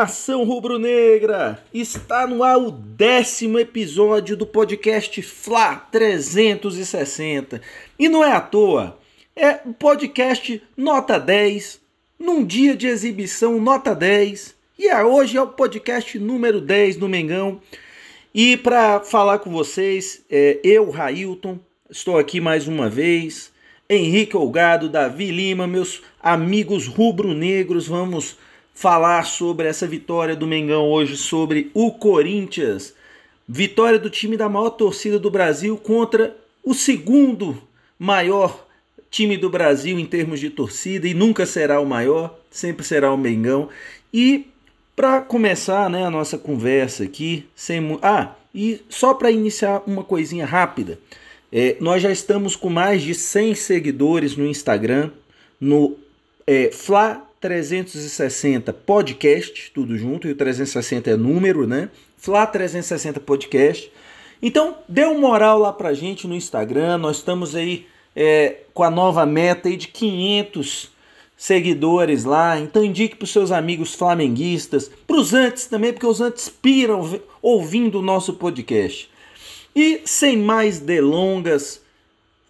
[0.00, 1.62] Nação rubro-negra!
[1.74, 7.60] Está no ar o décimo episódio do podcast Fla 360.
[7.98, 8.98] E não é à toa,
[9.36, 11.82] é o podcast nota 10,
[12.18, 14.54] num dia de exibição nota 10.
[14.78, 17.60] E é, hoje é o podcast número 10 do Mengão.
[18.34, 21.58] E para falar com vocês, é, eu, Railton,
[21.90, 23.52] estou aqui mais uma vez.
[23.86, 28.38] Henrique Olgado, Davi Lima, meus amigos rubro-negros, vamos
[28.80, 32.94] falar sobre essa vitória do Mengão hoje sobre o Corinthians.
[33.46, 36.34] Vitória do time da maior torcida do Brasil contra
[36.64, 37.62] o segundo
[37.98, 38.66] maior
[39.10, 43.18] time do Brasil em termos de torcida e nunca será o maior, sempre será o
[43.18, 43.68] Mengão.
[44.14, 44.46] E
[44.96, 50.46] para começar, né, a nossa conversa aqui, sem ah, e só para iniciar uma coisinha
[50.46, 50.98] rápida.
[51.52, 55.10] É, nós já estamos com mais de 100 seguidores no Instagram,
[55.60, 55.98] no
[56.46, 61.88] é, Fla 360 Podcast, tudo junto, e o 360 é número, né?
[62.18, 63.90] Flá 360 Podcast.
[64.42, 66.98] Então, dê uma moral lá pra gente no Instagram.
[66.98, 70.90] Nós estamos aí é, com a nova meta aí de 500
[71.34, 72.58] seguidores lá.
[72.58, 78.00] Então, indique para seus amigos flamenguistas, para os antes também, porque os antes piram ouvindo
[78.00, 79.10] o nosso podcast.
[79.74, 81.80] E sem mais delongas,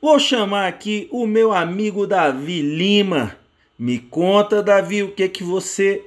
[0.02, 3.39] vou chamar aqui o meu amigo Davi Lima
[3.80, 6.04] me conta, Davi, o que que você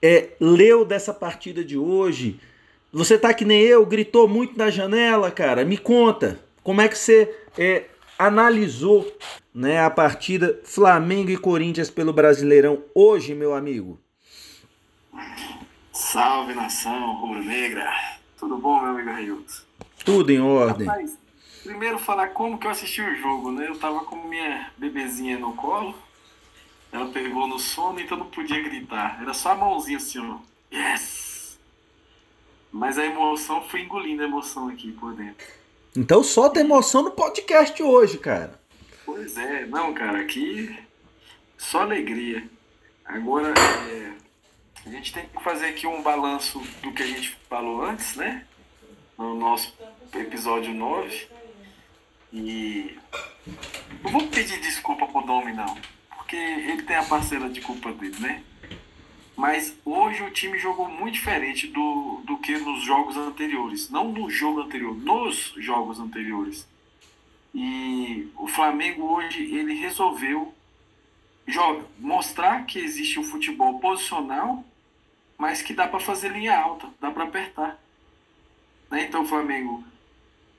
[0.00, 2.40] é, leu dessa partida de hoje?
[2.90, 5.66] Você tá que nem eu, gritou muito na janela, cara.
[5.66, 7.84] Me conta, como é que você é,
[8.18, 9.06] analisou
[9.52, 14.00] né, a partida Flamengo e Corinthians pelo Brasileirão hoje, meu amigo?
[15.92, 17.92] Salve nação rubro-negra!
[18.38, 19.62] Tudo bom, meu amigo Railton?
[20.06, 20.86] Tudo em ordem.
[20.86, 21.18] Rapaz,
[21.62, 23.68] primeiro falar como que eu assisti o jogo, né?
[23.68, 26.07] Eu tava com minha bebezinha no colo
[26.90, 29.20] ela pegou no sono, então não podia gritar.
[29.20, 30.38] Era só a mãozinha assim, ó.
[30.72, 31.58] Yes!
[32.72, 35.46] Mas a emoção foi engolindo a emoção aqui por dentro.
[35.96, 38.58] Então solta emoção no podcast hoje, cara.
[39.04, 40.78] Pois é, não, cara, aqui
[41.56, 42.48] só alegria.
[43.04, 44.12] Agora, é,
[44.86, 48.46] a gente tem que fazer aqui um balanço do que a gente falou antes, né?
[49.16, 49.74] No nosso
[50.14, 51.28] episódio 9.
[52.32, 52.98] E.
[54.02, 55.97] Não vou pedir desculpa pro Domi, não
[56.28, 58.44] porque ele tem a parcela de culpa dele, né?
[59.34, 63.88] Mas hoje o time jogou muito diferente do, do que nos jogos anteriores.
[63.88, 66.68] Não no jogo anterior, nos jogos anteriores.
[67.54, 70.52] E o Flamengo hoje ele resolveu
[71.46, 74.62] joga, mostrar que existe um futebol posicional,
[75.38, 77.78] mas que dá para fazer linha alta, dá para apertar.
[78.90, 79.04] Né?
[79.04, 79.82] Então o Flamengo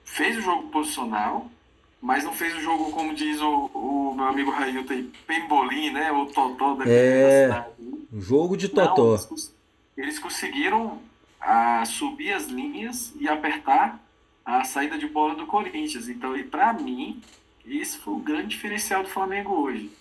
[0.03, 1.51] fez o jogo posicional,
[2.01, 6.11] mas não fez o jogo, como diz o, o meu amigo Railton aí, Pembolim, né?
[6.11, 7.73] O Totó da, é, da cidade.
[8.13, 9.03] Jogo de Totó.
[9.03, 9.55] Não, eles,
[9.97, 10.99] eles, conseguiram
[11.39, 13.99] a, ah, subir as linhas e apertar
[14.45, 16.07] a saída de bola do Corinthians.
[16.07, 17.21] Então, e para mim,
[17.65, 19.91] esse foi o grande diferencial do Flamengo hoje.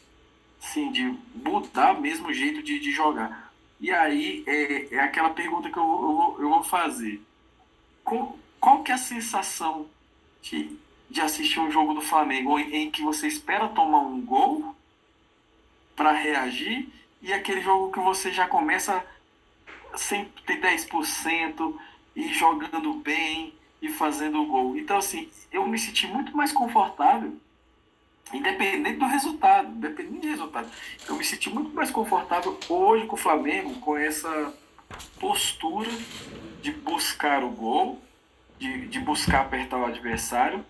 [0.61, 3.53] Sim, de mudar mesmo o jeito de, de jogar.
[3.81, 7.21] E aí é, é aquela pergunta que eu, eu, eu vou fazer.
[8.05, 9.87] Qual, qual que é a sensação
[10.43, 10.77] de
[11.11, 14.75] de assistir um jogo do Flamengo em que você espera tomar um gol
[15.97, 16.89] para reagir
[17.23, 19.05] e aquele jogo que você já começa
[19.97, 21.75] sempre ter 10%
[22.15, 24.77] e jogando bem e fazendo o gol.
[24.77, 27.35] Então, assim, eu me senti muito mais confortável,
[28.33, 30.71] independente do resultado, independente do resultado.
[31.09, 34.55] Eu me senti muito mais confortável hoje com o Flamengo, com essa
[35.19, 35.91] postura
[36.61, 38.01] de buscar o gol,
[38.59, 40.65] de, de buscar apertar o adversário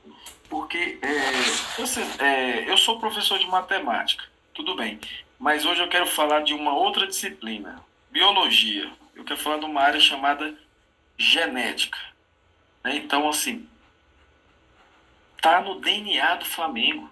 [0.48, 4.98] porque é, eu, é, eu sou professor de matemática, tudo bem,
[5.38, 8.90] mas hoje eu quero falar de uma outra disciplina, biologia.
[9.14, 10.54] Eu quero falar de uma área chamada
[11.16, 11.98] genética.
[12.82, 12.96] Né?
[12.96, 13.68] Então, assim,
[15.40, 17.10] tá no DNA do Flamengo.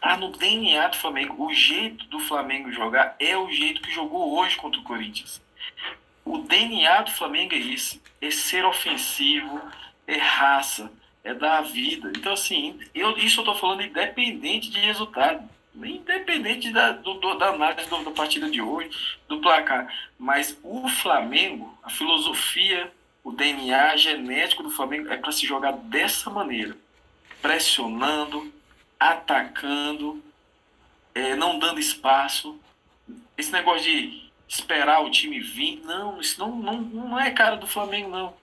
[0.00, 1.44] Tá no DNA do Flamengo.
[1.44, 5.42] O jeito do Flamengo jogar é o jeito que jogou hoje contra o Corinthians.
[6.24, 9.60] O DNA do Flamengo é isso: é ser ofensivo,
[10.06, 12.12] é raça, é da vida.
[12.16, 17.88] Então, assim, eu, isso eu estou falando independente de resultado, independente da, do, da análise
[17.88, 18.90] do, da partida de hoje,
[19.28, 19.92] do placar.
[20.18, 26.30] Mas o Flamengo, a filosofia, o DNA genético do Flamengo é para se jogar dessa
[26.30, 26.76] maneira,
[27.42, 28.52] pressionando,
[28.98, 30.22] atacando,
[31.14, 32.58] é, não dando espaço.
[33.36, 37.66] Esse negócio de esperar o time vir, não, isso não, não, não é cara do
[37.66, 38.39] Flamengo, não.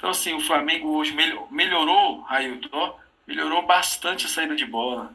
[0.00, 1.14] Então, assim, o Flamengo hoje
[1.50, 5.14] melhorou, Railton, melhorou bastante a saída de bola.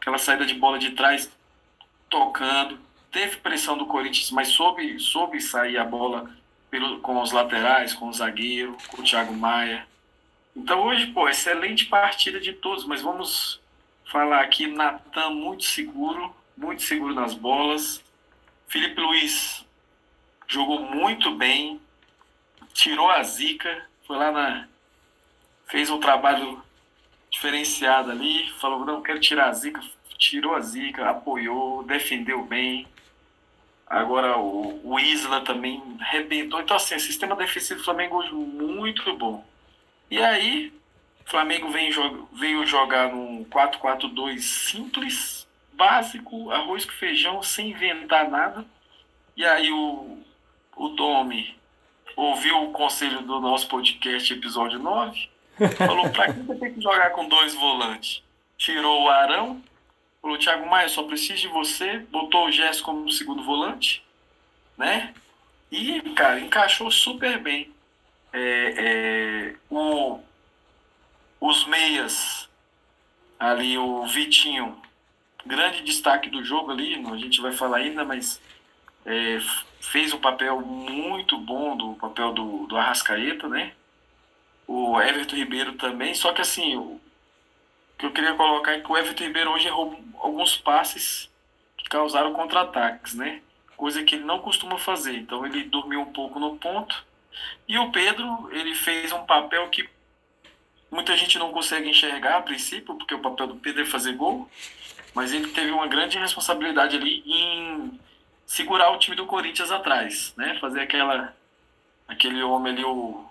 [0.00, 1.28] Aquela saída de bola de trás,
[2.08, 2.78] tocando,
[3.10, 6.30] teve pressão do Corinthians, mas soube, soube sair a bola
[6.70, 9.84] pelo, com os laterais, com o zagueiro, com o Thiago Maia.
[10.54, 13.60] Então hoje, pô, excelente partida de todos, mas vamos
[14.04, 18.00] falar aqui, Natan muito seguro, muito seguro nas bolas.
[18.68, 19.66] Felipe Luiz
[20.46, 21.80] jogou muito bem,
[22.72, 24.66] tirou a zica, foi lá na.
[25.68, 26.60] fez um trabalho
[27.30, 29.80] diferenciado ali, falou, não, quero tirar a zica,
[30.18, 32.88] tirou a zica, apoiou, defendeu bem.
[33.86, 36.60] Agora o, o Isla também rebentou.
[36.60, 39.46] Então, assim, o sistema defensivo do Flamengo hoje muito bom.
[40.10, 40.72] E aí,
[41.24, 41.92] o Flamengo vem,
[42.32, 48.64] veio jogar num 4-4-2 simples, básico, arroz com feijão, sem inventar nada.
[49.36, 50.18] E aí o,
[50.74, 51.59] o Domi
[52.16, 55.28] ouviu o conselho do nosso podcast, episódio 9,
[55.76, 58.22] falou, pra que você tem que jogar com dois volantes?
[58.56, 59.62] Tirou o Arão,
[60.20, 64.04] falou, Thiago Maia, só preciso de você, botou o Gerson como segundo volante,
[64.76, 65.14] né?
[65.70, 67.72] E, cara, encaixou super bem.
[68.32, 70.20] É, é, o,
[71.40, 72.48] os meias,
[73.38, 74.80] ali, o Vitinho,
[75.44, 78.40] grande destaque do jogo ali, a gente vai falar ainda, mas
[79.06, 79.38] é,
[79.90, 83.72] fez um papel muito bom do papel do, do Arrascaeta, né?
[84.64, 87.00] O Everton Ribeiro também, só que assim, o
[87.98, 91.28] que eu queria colocar é que o Everton Ribeiro hoje errou alguns passes
[91.76, 93.42] que causaram contra-ataques, né?
[93.76, 95.16] Coisa que ele não costuma fazer.
[95.16, 97.04] Então ele dormiu um pouco no ponto.
[97.66, 99.88] E o Pedro, ele fez um papel que
[100.88, 104.48] muita gente não consegue enxergar a princípio, porque o papel do Pedro é fazer gol,
[105.14, 107.98] mas ele teve uma grande responsabilidade ali em
[108.50, 110.58] segurar o time do Corinthians atrás, né?
[110.60, 111.32] Fazer aquela
[112.08, 113.24] aquele homem ali o,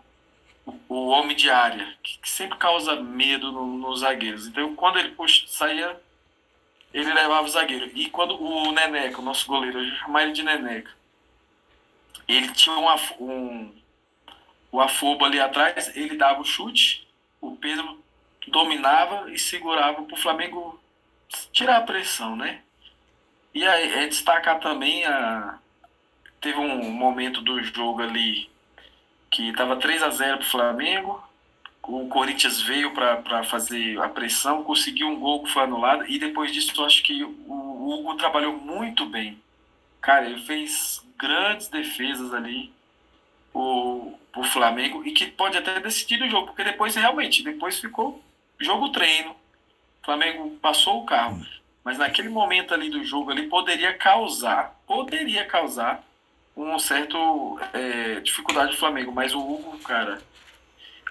[0.87, 4.47] o, homem de área que, que sempre causa medo nos no zagueiros.
[4.47, 5.99] Então quando ele puxa, saía
[6.93, 7.91] ele levava o zagueiro.
[7.93, 10.91] E quando o Neneca, o nosso goleiro, eu chamar ele de Neneca,
[12.25, 12.87] ele tinha um,
[13.19, 13.75] um,
[14.71, 17.05] o afobo ali atrás, ele dava o chute,
[17.41, 18.01] o Pedro
[18.47, 20.81] dominava e segurava para o Flamengo
[21.51, 22.61] tirar a pressão, né?
[23.53, 25.57] E aí, é destacar também a.
[26.39, 28.49] Teve um momento do jogo ali
[29.29, 31.23] que estava 3 a 0 para o Flamengo.
[31.83, 36.05] O Corinthians veio para fazer a pressão, conseguiu um gol que foi anulado.
[36.07, 39.41] E depois disso, eu acho que o Hugo trabalhou muito bem.
[39.99, 42.71] Cara, ele fez grandes defesas ali
[43.53, 48.23] o, o Flamengo e que pode até decidir o jogo, porque depois realmente, depois ficou
[48.59, 49.31] jogo treino.
[49.31, 51.43] O Flamengo passou o carro.
[51.89, 56.03] Mas naquele momento ali do jogo ali poderia causar, poderia causar
[56.55, 59.11] um certo é, dificuldade do Flamengo.
[59.11, 60.19] Mas o Hugo, cara,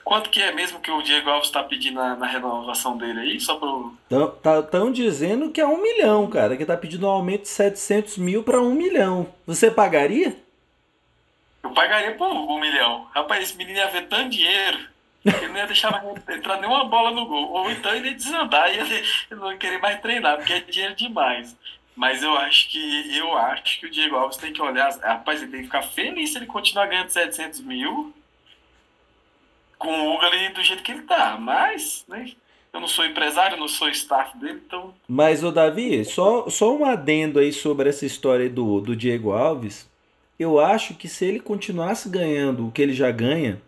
[0.05, 3.41] quanto que é mesmo que o Diego Alves está pedindo na, na, renovação dele aí?
[3.41, 3.93] Só pro...
[4.05, 6.57] Estão tá, tão dizendo que é um milhão, cara.
[6.57, 9.35] Que tá pedindo um aumento de 700 mil para um milhão.
[9.49, 10.37] Você pagaria?
[11.61, 13.09] Eu pagaria por um milhão.
[13.13, 14.79] Rapaz, esse menino ia ver tanto dinheiro.
[15.25, 17.50] Ele não ia deixar entrar nenhuma bola no gol.
[17.50, 21.56] Ou então ele ia desandar e ele não querer mais treinar, porque é dinheiro demais.
[21.97, 24.91] Mas eu acho que eu acho que o Diego Alves tem que olhar.
[25.00, 28.15] Rapaz, ele tem que ficar feliz se ele continuar ganhando 700 mil
[29.77, 31.37] com o Hugo ali do jeito que ele tá.
[31.41, 32.31] Mas, né?
[32.72, 34.94] Eu não sou empresário, não sou staff dele, então.
[35.08, 39.89] Mas, ô Davi, só, só um adendo aí sobre essa história do, do Diego Alves.
[40.39, 43.60] Eu acho que se ele continuasse ganhando o que ele já ganha,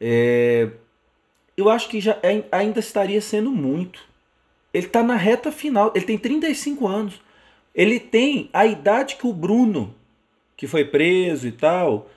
[0.00, 0.70] é,
[1.56, 4.08] eu acho que já é, ainda estaria sendo muito.
[4.72, 7.20] Ele está na reta final, ele tem 35 anos.
[7.74, 9.94] Ele tem a idade que o Bruno,
[10.56, 12.08] que foi preso e tal,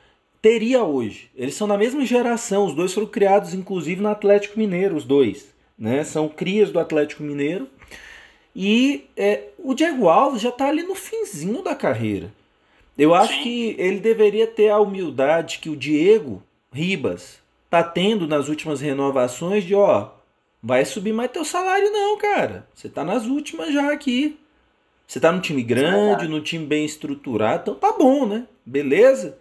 [0.42, 1.30] teria hoje.
[1.36, 5.54] Eles são da mesma geração, os dois foram criados inclusive no Atlético Mineiro, os dois.
[5.78, 6.04] Né?
[6.04, 7.68] São crias do Atlético Mineiro.
[8.56, 12.32] E é, o Diego Alves já está ali no finzinho da carreira.
[12.96, 17.43] Eu acho que ele deveria ter a humildade que o Diego Ribas
[17.74, 20.12] tá tendo nas últimas renovações de ó,
[20.62, 22.68] vai subir mais teu salário não, cara.
[22.72, 24.38] Você tá nas últimas já aqui.
[25.08, 28.46] Você tá num time grande, num time bem estruturado, então tá bom, né?
[28.64, 29.40] Beleza?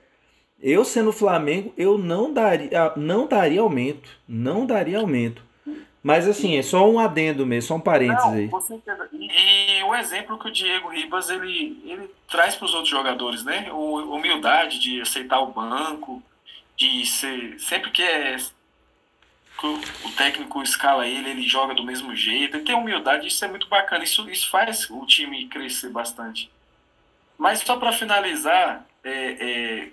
[0.58, 5.44] Eu sendo Flamengo, eu não daria, não daria aumento, não daria aumento.
[6.02, 8.50] Mas assim, é só um adendo mesmo, só um parênteses não, aí.
[9.12, 13.44] E, e, o exemplo que o Diego Ribas ele, ele traz para os outros jogadores,
[13.44, 13.70] né?
[13.70, 16.22] O, humildade de aceitar o banco,
[16.82, 17.60] de ser.
[17.60, 18.36] Sempre que é.
[19.58, 22.56] Que o, técnico escala ele, ele joga do mesmo jeito.
[22.56, 24.02] Ele tem humildade, isso é muito bacana.
[24.02, 26.50] Isso, isso faz o time crescer bastante.
[27.38, 29.88] Mas só para finalizar, é, é,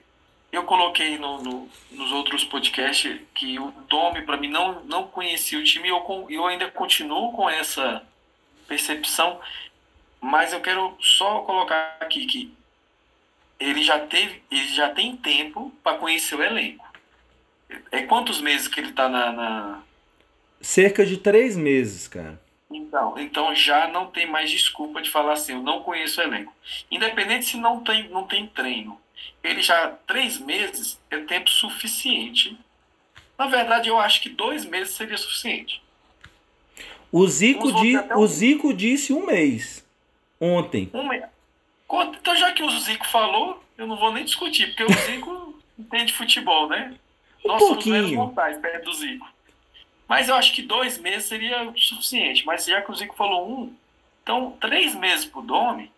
[0.51, 5.59] eu coloquei no, no, nos outros podcasts que o Domi, para mim, não, não conhecia
[5.59, 8.03] o time e eu, eu ainda continuo com essa
[8.67, 9.39] percepção,
[10.21, 12.58] mas eu quero só colocar aqui que
[13.59, 16.87] ele já teve, ele já tem tempo para conhecer o elenco.
[17.91, 19.83] É quantos meses que ele está na, na,
[20.61, 22.39] Cerca de três meses, cara.
[22.69, 26.53] Então, então já não tem mais desculpa de falar assim, eu não conheço o elenco.
[26.91, 28.99] Independente se não tem, não tem treino.
[29.43, 32.57] Ele já, três meses é tempo suficiente.
[33.37, 35.81] Na verdade, eu acho que dois meses seria suficiente.
[37.11, 39.83] O Zico, di, o Zico disse um mês.
[40.39, 40.89] Ontem.
[40.93, 41.23] Um mês.
[41.91, 46.13] Então, já que o Zico falou, eu não vou nem discutir, porque o Zico entende
[46.13, 46.93] futebol, né?
[47.43, 47.95] Um Nós pouquinho.
[47.95, 49.27] somos mortais perto do Zico.
[50.07, 52.45] Mas eu acho que dois meses seria o suficiente.
[52.45, 53.75] Mas já que o Zico falou um,
[54.23, 55.91] então três meses para o Domi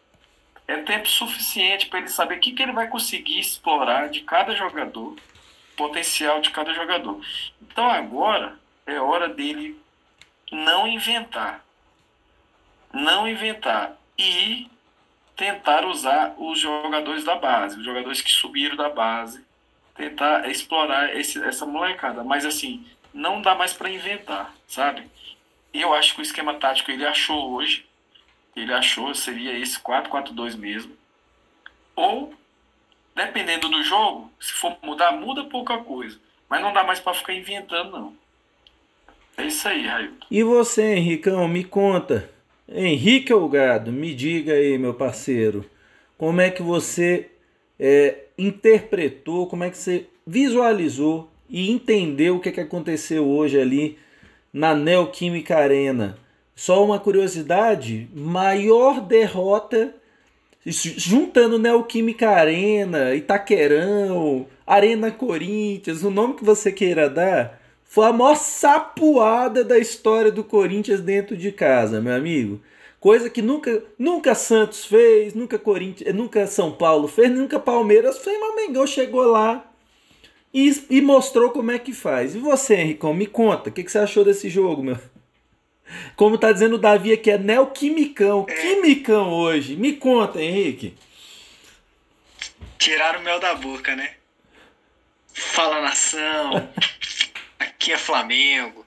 [0.67, 4.55] é tempo suficiente para ele saber o que, que ele vai conseguir explorar de cada
[4.55, 5.15] jogador,
[5.75, 7.21] potencial de cada jogador.
[7.61, 9.79] Então agora é hora dele
[10.51, 11.63] não inventar.
[12.93, 13.97] Não inventar.
[14.17, 14.69] E
[15.35, 19.43] tentar usar os jogadores da base, os jogadores que subiram da base,
[19.95, 22.23] tentar explorar esse, essa molecada.
[22.23, 25.09] Mas assim, não dá mais para inventar, sabe?
[25.73, 27.85] Eu acho que o esquema tático ele achou hoje,
[28.55, 30.95] ele achou seria esse 4-4-2 mesmo.
[31.95, 32.33] Ou,
[33.15, 36.19] dependendo do jogo, se for mudar, muda pouca coisa.
[36.49, 38.15] Mas não dá mais para ficar inventando, não.
[39.37, 40.13] É isso aí, Raio.
[40.29, 42.29] E você, Henricão, me conta.
[42.73, 45.65] Henrique Elgado, me diga aí, meu parceiro,
[46.17, 47.27] como é que você
[47.79, 53.59] é, interpretou, como é que você visualizou e entender o que, é que aconteceu hoje
[53.59, 53.97] ali
[54.53, 56.17] na Neoquímica Arena.
[56.55, 59.93] Só uma curiosidade: maior derrota
[60.65, 67.60] juntando Neoquímica Arena, Itaquerão, Arena Corinthians, o nome que você queira dar,
[67.91, 72.61] foi a maior sapuada da história do Corinthians dentro de casa, meu amigo.
[73.01, 78.39] Coisa que nunca, nunca Santos fez, nunca Corinthians, nunca São Paulo fez, nunca Palmeiras fez,
[78.39, 79.69] mas o Mengão chegou lá
[80.53, 82.33] e, e mostrou como é que faz.
[82.33, 84.97] E você, Henricão, me conta, o que, que você achou desse jogo, meu?
[86.15, 88.53] Como tá dizendo o Davi aqui, é neoquimicão, é.
[88.53, 89.75] quimicão hoje.
[89.75, 90.95] Me conta, Henrique.
[92.77, 94.11] Tiraram o mel da boca, né?
[95.33, 96.69] Fala nação,
[97.81, 98.85] aqui é Flamengo.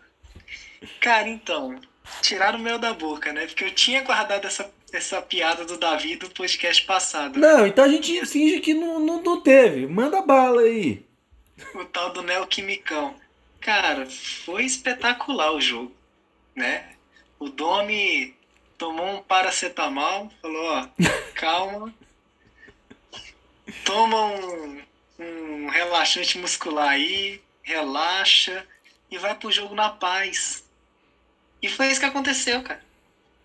[1.00, 1.80] Cara, então,
[2.22, 3.46] tiraram o mel da boca, né?
[3.46, 7.40] Porque eu tinha guardado essa, essa piada do Davi do podcast passado.
[7.40, 9.88] Não, então a gente finge que não, não, não teve.
[9.88, 11.04] Manda bala aí
[11.74, 13.16] o tal do Neoquimicão.
[13.60, 15.92] Cara, foi espetacular o jogo,
[16.54, 16.92] né?
[17.38, 18.36] O Domi
[18.78, 20.88] tomou um paracetamol, falou, ó,
[21.34, 21.94] calma,
[23.84, 24.82] toma um,
[25.18, 28.66] um relaxante muscular aí, relaxa
[29.10, 30.64] e vai pro jogo na paz.
[31.62, 32.84] E foi isso que aconteceu, cara.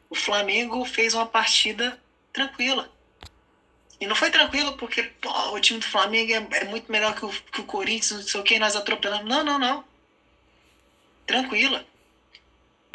[0.09, 1.99] O Flamengo fez uma partida
[2.33, 2.91] tranquila.
[3.99, 7.25] E não foi tranquilo porque pô, o time do Flamengo é, é, muito melhor que
[7.25, 9.27] o, que o Corinthians, não sei o que, nós atropelamos.
[9.27, 9.83] Não, não, não.
[11.25, 11.85] Tranquila.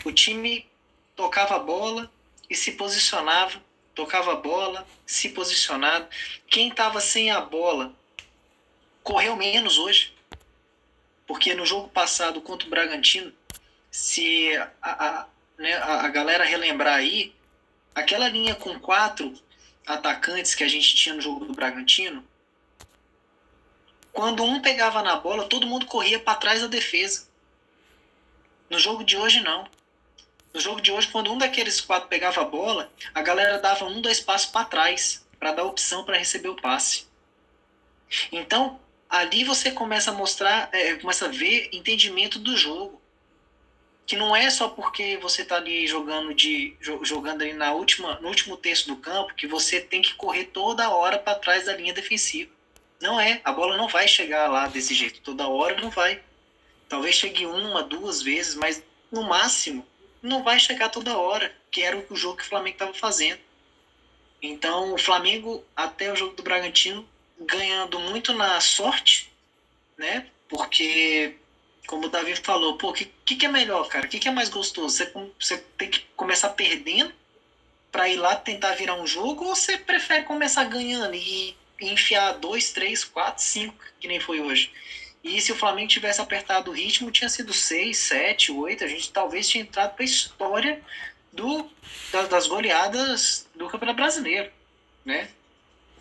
[0.05, 0.67] O time
[1.15, 2.11] tocava a bola
[2.49, 3.63] e se posicionava.
[3.95, 6.09] Tocava a bola, se posicionava.
[6.49, 7.95] Quem estava sem a bola
[9.03, 10.14] correu menos hoje.
[11.27, 13.33] Porque no jogo passado contra o Bragantino,
[13.91, 15.27] se a, a,
[15.59, 17.35] né, a galera relembrar aí,
[17.95, 19.33] aquela linha com quatro
[19.87, 22.25] atacantes que a gente tinha no jogo do Bragantino,
[24.13, 27.27] quando um pegava na bola, todo mundo corria para trás da defesa.
[28.71, 29.69] No jogo de hoje, não.
[30.53, 34.01] No jogo de hoje, quando um daqueles quatro pegava a bola, a galera dava um,
[34.01, 37.07] dois passos para trás, para dar opção para receber o passe.
[38.31, 38.81] Então,
[39.15, 43.01] ali você começa a mostrar, é, começa a ver entendimento do jogo
[44.05, 48.29] que não é só porque você está ali jogando de jogando ali na última no
[48.29, 51.95] último terço do campo que você tem que correr toda hora para trás da linha
[51.95, 52.51] defensiva.
[53.01, 56.21] Não é, a bola não vai chegar lá desse jeito toda hora, não vai.
[56.89, 59.87] Talvez chegue uma, duas vezes, mas no máximo
[60.21, 63.41] não vai chegar toda hora, que era o jogo que o Flamengo estava fazendo.
[64.43, 67.09] Então, o Flamengo até o jogo do Bragantino
[67.45, 69.33] ganhando muito na sorte,
[69.97, 70.27] né?
[70.49, 71.37] Porque
[71.87, 74.07] como o Davi falou, pô, o que, que, é melhor, cara?
[74.07, 74.97] O que, que é mais gostoso?
[74.97, 77.13] Você, você tem que começar perdendo
[77.93, 82.73] para ir lá tentar virar um jogo ou você prefere começar ganhando e, enfiar dois,
[82.73, 84.71] três, quatro, cinco, que nem foi hoje?
[85.23, 89.11] E se o Flamengo tivesse apertado o ritmo, tinha sido seis, sete, oito, a gente
[89.11, 90.83] talvez tinha entrado para a história
[91.33, 91.69] do,
[92.31, 94.51] das goleadas do Campeonato Brasileiro,
[95.05, 95.29] né?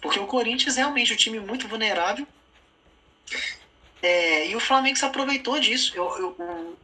[0.03, 2.27] Porque o Corinthians realmente é um time muito vulnerável
[4.03, 5.93] é, e o Flamengo se aproveitou disso.
[5.95, 6.77] Eu, eu,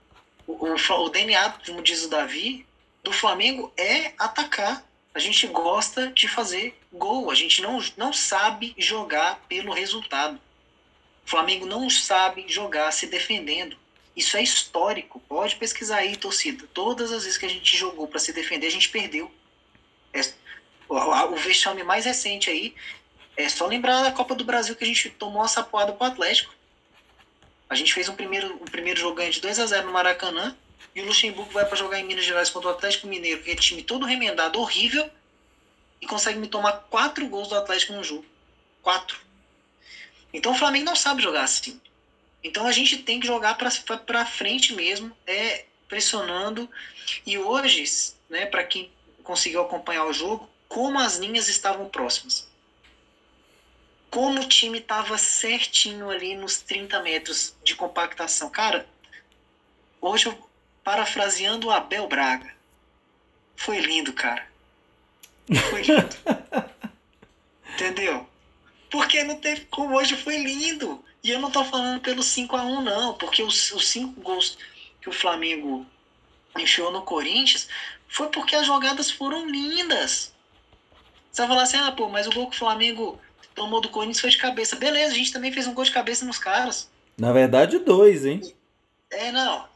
[0.47, 2.65] o, o, o, DNA, como diz o Davi,
[3.03, 4.85] do Flamengo é atacar.
[5.13, 7.29] A gente gosta de fazer gol.
[7.29, 10.39] A gente não, não sabe jogar pelo resultado.
[11.25, 13.77] O Flamengo não sabe jogar se defendendo.
[14.15, 15.19] Isso é histórico.
[15.27, 16.65] Pode pesquisar aí, torcida.
[16.73, 19.29] Todas as vezes que a gente jogou para se defender, a gente perdeu.
[20.13, 20.21] É,
[20.88, 22.73] o, o vexame mais recente aí
[23.43, 26.53] é só lembrar da Copa do Brasil que a gente tomou uma sapoada pro Atlético.
[27.69, 30.55] A gente fez um primeiro, um primeiro jogo de 2 a 0 no Maracanã
[30.93, 33.55] e o Luxemburgo vai para jogar em Minas Gerais contra o Atlético Mineiro, que é
[33.55, 35.10] time todo remendado, horrível,
[36.01, 38.25] e consegue me tomar quatro gols do Atlético no jogo.
[38.81, 39.19] Quatro.
[40.34, 41.79] Então o Flamengo não sabe jogar assim.
[42.43, 46.69] Então a gente tem que jogar para frente mesmo, é pressionando.
[47.25, 47.84] E hoje,
[48.29, 48.91] né, para quem
[49.24, 52.50] conseguiu acompanhar o jogo, como as linhas estavam próximas.
[54.09, 58.49] Como o time estava certinho ali nos 30 metros de compactação.
[58.49, 58.87] Cara,
[60.01, 60.49] hoje eu
[60.83, 62.53] parafraseando o Abel Braga.
[63.55, 64.47] Foi lindo, cara.
[65.69, 66.15] Foi lindo.
[67.75, 68.27] Entendeu?
[68.89, 71.03] Porque não teve como hoje foi lindo.
[71.23, 74.57] E eu não tô falando pelo 5 a 1 não, porque os, os cinco gols
[75.01, 75.85] que o Flamengo
[76.57, 77.67] enfiou no Corinthians
[78.07, 80.33] foi porque as jogadas foram lindas.
[81.31, 83.19] Você vai falar assim, ah, pô, mas o gol que o Flamengo
[83.59, 84.77] tomou do Corinthians foi de cabeça.
[84.77, 86.89] Beleza, a gente também fez um gol de cabeça nos caras.
[87.17, 88.41] Na verdade, dois, hein?
[89.11, 89.67] É, não,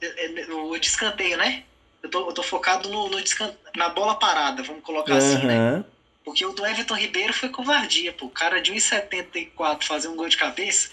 [0.69, 1.65] o descanteio, né?
[2.01, 3.57] Eu tô, eu tô focado no, no descante...
[3.75, 5.17] na bola parada, vamos colocar uhum.
[5.17, 5.83] assim, né?
[6.23, 8.27] Porque o do Everton Ribeiro foi covardia, pô.
[8.27, 10.91] O cara de 1,74 fazer um gol de cabeça,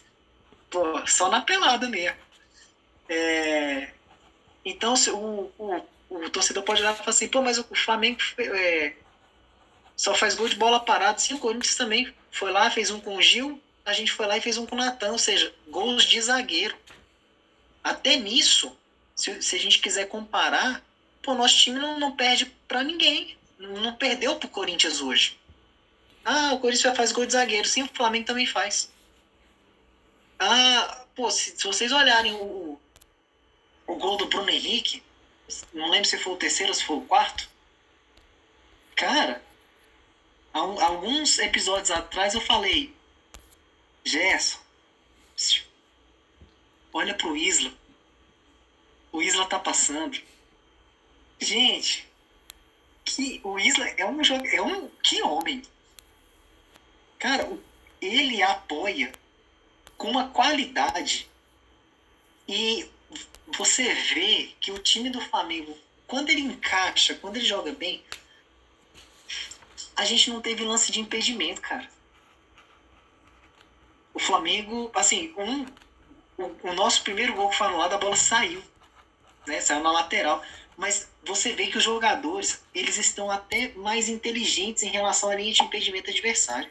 [0.68, 2.18] pô, só na pelada mesmo.
[3.08, 3.90] É...
[4.64, 8.18] Então, se o, o, o, torcedor pode olhar e falar assim, pô, mas o Flamengo
[8.38, 8.94] é...
[9.96, 11.20] só faz gol de bola parada.
[11.20, 14.36] Sim, o Corinthians também foi lá, fez um com o Gil, a gente foi lá
[14.36, 16.76] e fez um com o Natan, ou seja, gols de zagueiro.
[17.82, 18.76] Até nisso,
[19.16, 20.84] se, se a gente quiser comparar,
[21.22, 25.38] pô, nosso time não, não perde para ninguém não perdeu pro Corinthians hoje.
[26.24, 27.68] Ah, o Corinthians faz gol de zagueiro.
[27.68, 28.90] Sim, o Flamengo também faz.
[30.38, 32.80] Ah, pô, se, se vocês olharem o,
[33.86, 35.02] o gol do Bruno Henrique,
[35.74, 37.48] não lembro se foi o terceiro ou se foi o quarto.
[38.96, 39.42] Cara,
[40.52, 42.94] alguns episódios atrás eu falei,
[44.04, 44.58] Gerson,
[46.92, 47.72] olha pro Isla.
[49.12, 50.20] O Isla tá passando.
[51.38, 52.08] Gente,
[53.04, 55.62] que o Isla é um jogo, é um que homem.
[57.18, 57.50] Cara,
[58.00, 59.12] ele apoia
[59.96, 61.28] com uma qualidade
[62.48, 62.88] e
[63.56, 68.02] você vê que o time do Flamengo, quando ele encaixa, quando ele joga bem,
[70.00, 71.88] a gente não teve lance de impedimento, cara.
[74.12, 75.66] O Flamengo, assim, um,
[76.36, 78.62] o, o nosso primeiro gol que foi anulado, a bola saiu,
[79.46, 79.60] né?
[79.60, 80.42] Saiu na lateral
[80.80, 85.52] mas você vê que os jogadores eles estão até mais inteligentes em relação à linha
[85.52, 86.70] de impedimento adversário.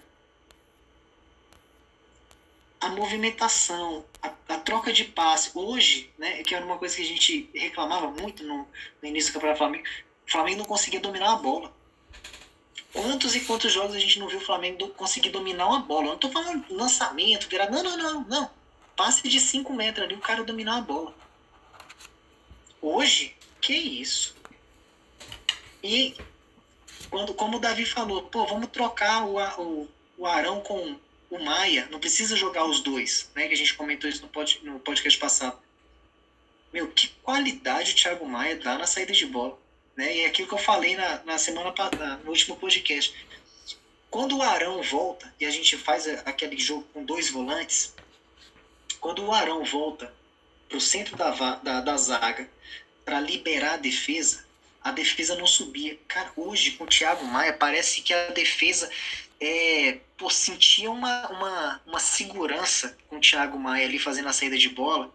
[2.81, 5.51] A movimentação, a, a, troca de passe.
[5.53, 8.67] Hoje, né, que era uma coisa que a gente reclamava muito no,
[8.99, 9.87] no início do Campeonato Flamengo,
[10.27, 11.71] o Flamengo não conseguia dominar a bola.
[12.91, 16.05] Quantos e quantos jogos a gente não viu o Flamengo conseguir dominar uma bola?
[16.05, 17.69] Eu não estou falando lançamento, virar.
[17.69, 18.51] Não, não, não, não.
[18.95, 21.13] Passe de 5 metros ali, o cara dominar a bola.
[22.81, 24.35] Hoje, que isso?
[25.83, 26.15] E
[27.09, 30.97] quando, como o Davi falou, pô, vamos trocar o, o, o Arão com
[31.29, 33.47] o Maia, não precisa jogar os dois, né?
[33.47, 35.59] Que a gente comentou isso no, pod, no podcast passado.
[36.73, 39.58] Meu, que qualidade o Thiago Maia dá na saída de bola.
[39.99, 40.15] Né?
[40.15, 43.13] E é aquilo que eu falei na, na semana na, no último podcast.
[44.09, 47.93] Quando o Arão volta e a gente faz aquele jogo com dois volantes,
[49.01, 50.13] quando o Arão volta
[50.69, 52.49] para o centro da, da, da zaga
[53.03, 54.45] para liberar a defesa,
[54.81, 55.99] a defesa não subia.
[56.07, 58.89] Cara, hoje com o Thiago Maia parece que a defesa
[59.41, 59.97] é,
[60.31, 65.11] sentia uma, uma, uma segurança com o Thiago Maia ali fazendo a saída de bola.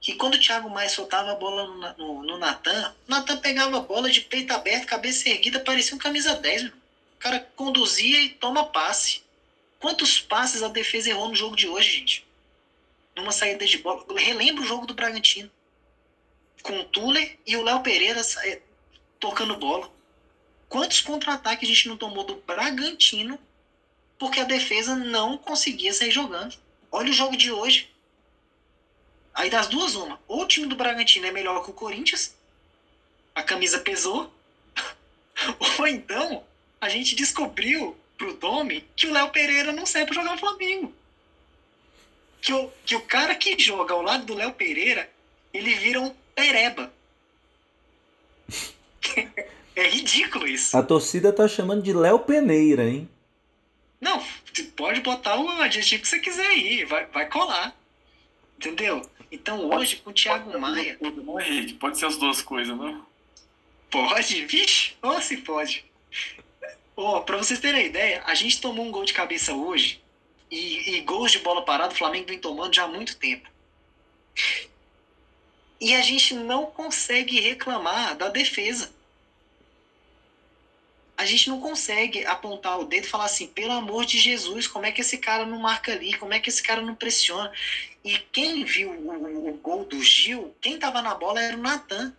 [0.00, 3.76] Que quando o Thiago Maia soltava a bola no, no, no Natan, o Natan pegava
[3.76, 6.62] a bola de peito aberto, cabeça erguida, parecia um camisa 10.
[6.62, 6.72] Meu.
[6.72, 9.22] O cara conduzia e toma passe.
[9.78, 12.26] Quantos passes a defesa errou no jogo de hoje, gente?
[13.14, 14.04] Numa saída de bola.
[14.16, 15.50] Relembra o jogo do Bragantino
[16.62, 18.20] com o Tuller e o Léo Pereira
[19.18, 19.90] tocando bola.
[20.68, 23.38] Quantos contra-ataques a gente não tomou do Bragantino
[24.18, 26.56] porque a defesa não conseguia sair jogando?
[26.92, 27.90] Olha o jogo de hoje.
[29.34, 30.20] Aí das duas, uma.
[30.26, 32.34] Ou o time do Bragantino é melhor que o Corinthians,
[33.34, 34.32] a camisa pesou,
[35.78, 36.44] ou então
[36.80, 40.92] a gente descobriu pro Domi que o Léo Pereira não serve pra jogar no Flamengo.
[42.40, 45.10] Que o, que o cara que joga ao lado do Léo Pereira,
[45.52, 46.92] ele vira um pereba.
[49.76, 50.76] É ridículo isso.
[50.76, 53.08] A torcida tá chamando de Léo Peneira, hein?
[53.98, 54.22] Não,
[54.76, 57.74] pode botar o adjetivo que você quiser aí, vai, vai colar.
[58.58, 59.08] Entendeu?
[59.30, 60.98] Então hoje com o Thiago Maia.
[61.00, 63.06] Henrique, pode ser as duas coisas, não?
[63.90, 65.84] Pode, vixe, ou se pode.
[66.96, 70.00] Ó, pra vocês terem ideia, a gente tomou um gol de cabeça hoje
[70.50, 73.48] e, e gols de bola parada o Flamengo vem tomando já há muito tempo.
[75.80, 78.92] E a gente não consegue reclamar da defesa.
[81.16, 84.86] A gente não consegue apontar o dedo e falar assim, pelo amor de Jesus, como
[84.86, 86.14] é que esse cara não marca ali?
[86.14, 87.52] Como é que esse cara não pressiona?
[88.04, 92.14] E quem viu o, o, gol do Gil, quem estava na bola era o Natan.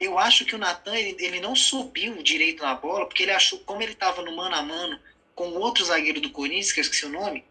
[0.00, 3.60] Eu acho que o Natan ele, ele não subiu direito na bola, porque ele achou,
[3.60, 4.98] como ele estava no mano a mano
[5.34, 7.44] com o outro zagueiro do Corinthians, que eu esqueci o nome,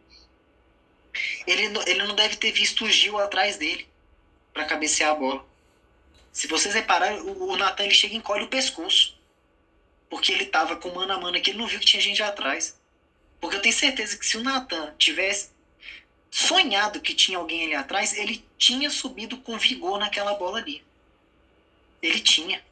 [1.47, 3.87] ele, ele não deve ter visto o Gil atrás dele
[4.53, 5.45] para cabecear a bola.
[6.31, 9.19] Se vocês repararem, o, o Natan ele chega e encolhe o pescoço.
[10.09, 12.77] Porque ele tava com mano a mano aqui, ele não viu que tinha gente atrás.
[13.39, 15.51] Porque eu tenho certeza que se o Natan tivesse
[16.31, 20.81] sonhado que tinha alguém ali atrás, ele tinha subido com vigor naquela bola ali.
[22.01, 22.63] Ele tinha.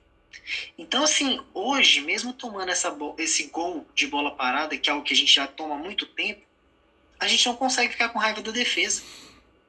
[0.78, 5.14] Então, assim, hoje, mesmo tomando essa, esse gol de bola parada, que é algo que
[5.14, 6.42] a gente já toma há muito tempo,
[7.20, 9.04] a gente não consegue ficar com raiva da defesa.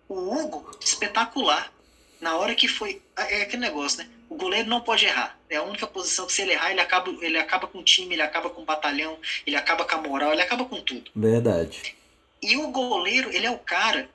[0.08, 1.72] O Hugo, espetacular.
[2.20, 3.02] Na hora que foi.
[3.16, 4.08] É aquele negócio, né?
[4.28, 5.38] O goleiro não pode errar.
[5.48, 8.14] É a única posição que se ele errar, ele acaba, ele acaba com o time,
[8.14, 11.10] ele acaba com o batalhão, ele acaba com a moral, ele acaba com tudo.
[11.16, 11.96] Verdade.
[12.42, 14.08] E o goleiro, ele é o cara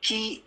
[0.00, 0.42] que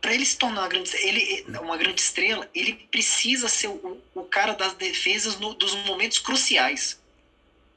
[0.00, 4.24] para ele se tornar uma grande, ele, uma grande estrela, ele precisa ser o, o
[4.24, 7.00] cara das defesas no, dos momentos cruciais.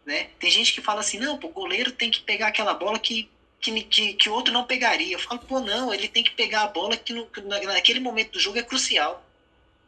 [0.03, 0.29] Né?
[0.39, 3.83] Tem gente que fala assim, não, o goleiro tem que pegar aquela bola que que,
[3.83, 5.15] que, que outro não pegaria.
[5.15, 7.27] Eu falo, pô, não, ele tem que pegar a bola que no,
[7.65, 9.25] naquele momento do jogo é crucial.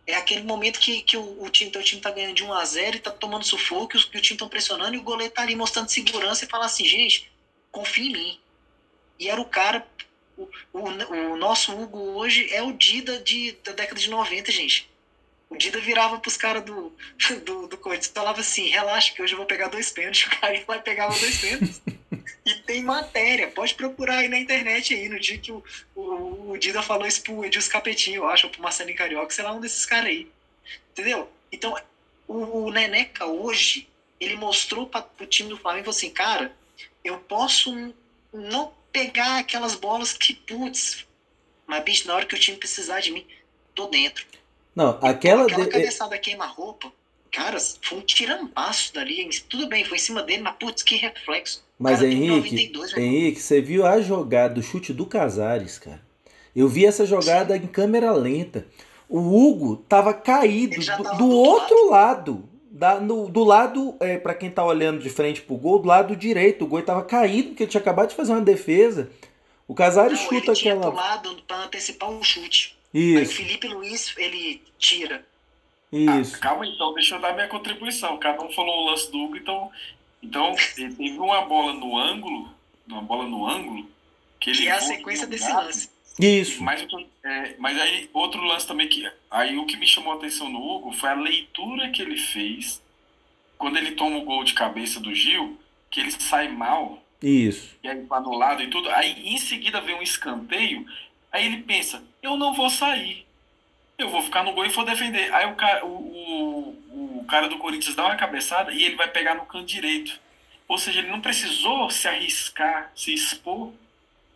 [0.05, 2.65] É aquele momento que, que o, o time, teu time tá ganhando de 1 a
[2.65, 5.41] 0 e tá tomando sufoco, que, que o time estão pressionando e o goleiro tá
[5.41, 7.29] ali mostrando segurança e fala assim, gente,
[7.71, 8.39] confia em mim.
[9.19, 9.85] E era o cara,
[10.37, 10.79] o, o,
[11.33, 14.89] o nosso Hugo hoje é o Dida de, da década de 90, gente.
[15.49, 16.93] O Dida virava pros caras do,
[17.43, 20.25] do, do Corinthians e falava assim, relaxa que hoje eu vou pegar dois pênaltis.
[20.27, 21.81] O cara ia lá e pegava dois pênaltis.
[22.45, 25.61] E tem matéria, pode procurar aí na internet aí, no dia que o,
[25.93, 29.43] o, o Dida falou isso pro Edilson Capetinho, eu acho, ou pro Marcelo Carioca, sei
[29.43, 30.31] lá, um desses caras aí.
[30.91, 31.29] Entendeu?
[31.51, 31.77] Então,
[32.25, 33.87] o, o Neneca hoje,
[34.19, 36.55] ele mostrou para o time do Flamengo assim, cara,
[37.03, 37.93] eu posso
[38.33, 41.05] não pegar aquelas bolas que, putz,
[41.65, 43.25] mas bicho, na hora que o time precisar de mim,
[43.75, 44.25] tô dentro.
[44.75, 45.43] Não, aquela.
[45.43, 45.69] Aquela de...
[45.71, 46.91] cabeçada queima-roupa,
[47.31, 49.29] cara, foi um tirambaço dali.
[49.49, 51.65] Tudo bem, foi em cima dele, mas putz, que reflexo.
[51.77, 56.01] Mas cara, Henrique, 92, Henrique, você viu a jogada do chute do Casares, cara?
[56.55, 57.63] Eu vi essa jogada Sim.
[57.63, 58.65] em câmera lenta.
[59.07, 62.31] O Hugo tava caído do, do, outro lado.
[62.31, 62.49] lado.
[62.69, 66.15] Da, no, do lado, é, para quem tá olhando de frente pro gol, do lado
[66.15, 66.65] direito.
[66.65, 69.09] O gol tava caído, porque ele tinha acabado de fazer uma defesa.
[69.67, 70.93] O Casares chuta ele tinha aquela.
[70.93, 72.77] lado para antecipar um chute.
[72.93, 73.17] Isso.
[73.17, 75.25] Aí o Felipe Luiz, ele tira.
[75.91, 76.35] Isso.
[76.35, 78.17] Ah, calma então, deixa eu dar minha contribuição.
[78.17, 79.71] Cada um falou o lance do Hugo, então
[80.21, 82.49] então, ele teve uma bola no ângulo,
[82.87, 83.87] uma bola no ângulo,
[84.39, 84.59] que ele.
[84.59, 85.89] Que é a sequência desse lance.
[86.19, 86.63] Isso.
[86.63, 86.85] Mas,
[87.23, 89.09] é, mas aí, outro lance também que.
[89.29, 92.81] Aí o que me chamou a atenção no Hugo foi a leitura que ele fez
[93.57, 97.03] quando ele toma o gol de cabeça do Gil, que ele sai mal.
[97.21, 97.75] Isso.
[97.83, 98.89] E aí tá no lado e tudo.
[98.89, 100.85] Aí em seguida vem um escanteio.
[101.31, 103.25] Aí ele pensa, eu não vou sair.
[103.97, 105.33] Eu vou ficar no gol e vou defender.
[105.33, 109.07] Aí o cara, o, o, o cara do Corinthians dá uma cabeçada e ele vai
[109.07, 110.19] pegar no canto direito.
[110.67, 113.71] Ou seja, ele não precisou se arriscar, se expor.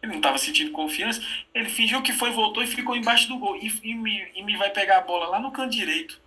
[0.01, 1.21] Ele não estava sentindo confiança.
[1.53, 3.55] Ele fingiu que foi, voltou e ficou embaixo do gol.
[3.55, 6.19] E, e, me, e me vai pegar a bola lá no canto direito.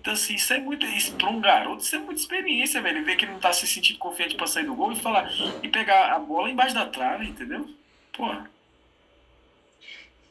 [0.00, 0.84] Então, assim, isso é muito.
[0.86, 3.04] Isso para um garoto, isso é muita experiência, velho.
[3.04, 5.30] Ver que ele não está se sentindo confiante para sair do gol e falar.
[5.62, 7.68] E pegar a bola embaixo da trave, entendeu?
[8.12, 8.50] Porra.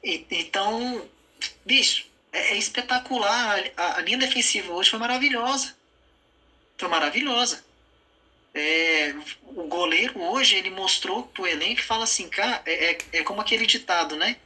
[0.04, 1.06] Então,
[1.66, 3.64] bicho, é, é espetacular.
[3.78, 5.76] A, a, linha defensiva hoje foi maravilhosa.
[6.78, 7.64] Foi maravilhosa.
[8.54, 13.24] É, o goleiro hoje ele mostrou pro elenco e fala assim, cara, é, é, é
[13.24, 14.38] como aquele ditado, né?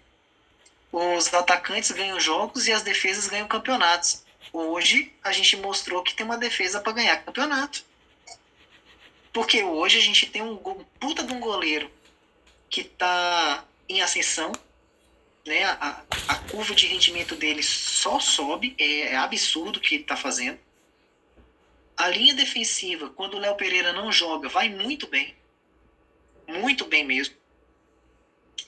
[0.92, 4.24] Os atacantes ganham jogos e as defesas ganham campeonatos.
[4.52, 7.84] Hoje a gente mostrou que tem uma defesa para ganhar campeonato.
[9.32, 10.58] Porque hoje a gente tem um,
[11.00, 11.90] puta de um goleiro
[12.70, 14.52] que tá em ascensão,
[15.46, 15.64] né?
[15.64, 20.16] A, a curva de rendimento dele só sobe, é, é absurdo o que ele está
[20.16, 20.60] fazendo.
[21.96, 25.36] A linha defensiva, quando o Léo Pereira não joga, vai muito bem.
[26.48, 27.36] Muito bem mesmo.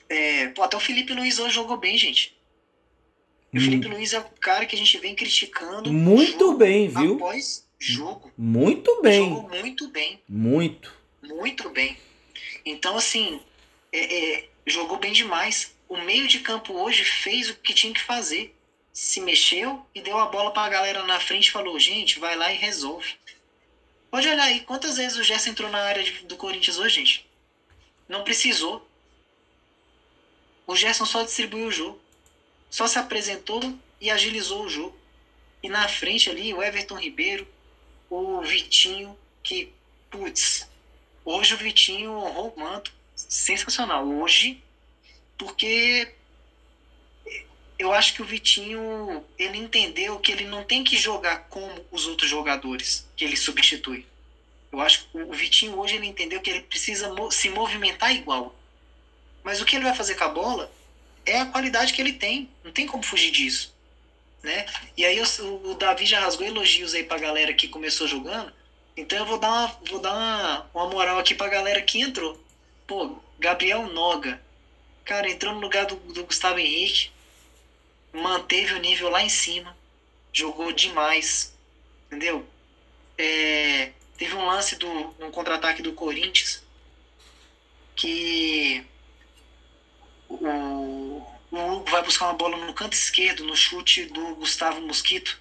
[0.08, 2.36] É, pô, até o Felipe Luiz hoje jogou bem, gente.
[3.52, 3.60] O hum.
[3.60, 5.92] Felipe Luiz é o cara que a gente vem criticando.
[5.92, 7.16] Muito bem, viu?
[7.16, 8.32] Após, jogo.
[8.36, 9.28] Muito bem.
[9.28, 10.20] Jogou muito bem.
[10.28, 10.94] Muito.
[11.22, 11.96] Muito bem.
[12.64, 13.40] Então, assim,
[13.92, 15.74] é, é, jogou bem demais.
[15.88, 18.55] O meio de campo hoje fez o que tinha que fazer.
[18.96, 22.34] Se mexeu e deu a bola para a galera na frente e falou: gente, vai
[22.34, 23.14] lá e resolve.
[24.10, 27.30] Pode olhar aí, quantas vezes o Gerson entrou na área do Corinthians hoje, gente?
[28.08, 28.88] Não precisou.
[30.66, 32.00] O Gerson só distribuiu o jogo.
[32.70, 33.60] Só se apresentou
[34.00, 34.98] e agilizou o jogo.
[35.62, 37.46] E na frente ali, o Everton Ribeiro,
[38.08, 39.74] o Vitinho, que,
[40.10, 40.66] putz,
[41.22, 42.90] hoje o Vitinho honrou o manto.
[43.14, 44.08] Sensacional.
[44.08, 44.64] Hoje,
[45.36, 46.16] porque
[47.78, 52.06] eu acho que o Vitinho ele entendeu que ele não tem que jogar como os
[52.06, 54.06] outros jogadores que ele substitui.
[54.72, 58.54] Eu acho que o Vitinho hoje ele entendeu que ele precisa se movimentar igual.
[59.42, 60.72] Mas o que ele vai fazer com a bola
[61.24, 62.48] é a qualidade que ele tem.
[62.64, 63.74] Não tem como fugir disso.
[64.42, 64.66] Né?
[64.96, 68.52] E aí o, o Davi já rasgou elogios aí pra galera que começou jogando.
[68.96, 72.42] Então eu vou dar uma, vou dar uma, uma moral aqui pra galera que entrou.
[72.86, 74.40] Pô, Gabriel Noga.
[75.04, 77.10] Cara, entrou no lugar do, do Gustavo Henrique
[78.16, 79.76] manteve o nível lá em cima,
[80.32, 81.54] jogou demais,
[82.06, 82.46] entendeu?
[83.16, 86.62] É, teve um lance do um contra-ataque do Corinthians
[87.94, 88.84] que
[90.28, 90.36] o,
[91.50, 95.40] o Hugo vai buscar uma bola no canto esquerdo, no chute do Gustavo Mosquito.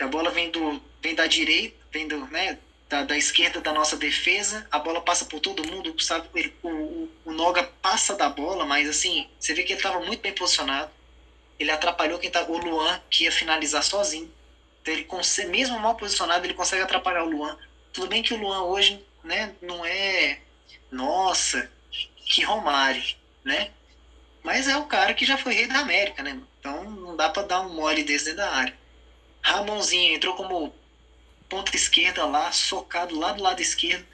[0.00, 2.58] A bola vem do vem da direita, vem do, né,
[2.88, 6.68] da, da esquerda da nossa defesa, a bola passa por todo mundo, Gustavo, ele, o,
[6.68, 10.32] o, o Noga passa da bola, mas assim, você vê que ele estava muito bem
[10.32, 10.90] posicionado
[11.58, 14.32] ele atrapalhou quem tá, o Luan, que ia finalizar sozinho.
[14.82, 17.58] Então ele consegue, mesmo mal posicionado, ele consegue atrapalhar o Luan.
[17.92, 20.40] Tudo bem que o Luan hoje, né, não é
[20.90, 21.70] nossa,
[22.24, 23.02] que Romário,
[23.44, 23.70] né?
[24.42, 26.40] Mas é o cara que já foi rei da América, né?
[26.60, 28.78] Então não dá para dar um mole desse dentro da área.
[29.42, 30.74] Ramonzinho entrou como
[31.48, 34.06] ponta esquerda lá, socado lá do lado esquerdo.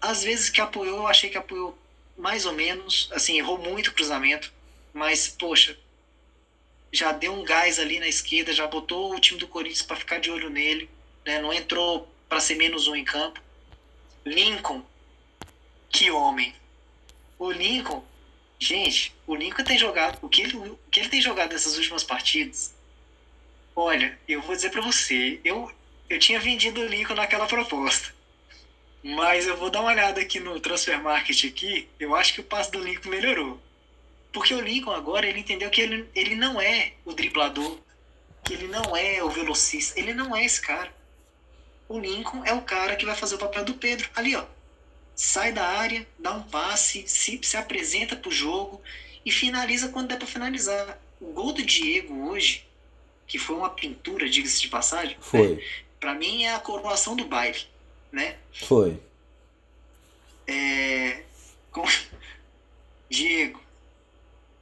[0.00, 1.78] Às vezes que apoiou, eu achei que apoiou
[2.16, 4.52] mais ou menos, assim, errou muito o cruzamento,
[4.92, 5.78] mas poxa,
[6.92, 10.18] já deu um gás ali na esquerda, já botou o time do Corinthians para ficar
[10.18, 10.88] de olho nele,
[11.24, 11.40] né?
[11.40, 13.40] não entrou para ser menos um em campo.
[14.24, 14.82] Lincoln,
[15.90, 16.54] que homem.
[17.38, 18.04] O Lincoln,
[18.58, 22.02] gente, o Lincoln tem jogado, o que ele, o que ele tem jogado nessas últimas
[22.02, 22.74] partidas,
[23.74, 25.70] olha, eu vou dizer para você, eu,
[26.08, 28.14] eu tinha vendido o Lincoln naquela proposta.
[29.02, 32.44] Mas eu vou dar uma olhada aqui no Transfer Market aqui, eu acho que o
[32.44, 33.60] passe do Lincoln melhorou.
[34.36, 37.78] Porque o Lincoln agora ele entendeu que ele, ele não é o driblador,
[38.44, 40.94] que ele não é o velocista, ele não é esse cara.
[41.88, 44.10] O Lincoln é o cara que vai fazer o papel do Pedro.
[44.14, 44.44] Ali, ó.
[45.14, 48.82] Sai da área, dá um passe, se, se apresenta pro jogo
[49.24, 51.00] e finaliza quando der para finalizar.
[51.18, 52.68] O gol do Diego hoje,
[53.26, 55.54] que foi uma pintura, diga-se de passagem, foi.
[55.54, 55.62] Né?
[55.98, 57.60] Para mim é a coroação do baile,
[58.12, 58.36] né?
[58.52, 59.00] Foi.
[60.46, 61.22] É...
[61.72, 61.86] Com...
[63.08, 63.64] Diego,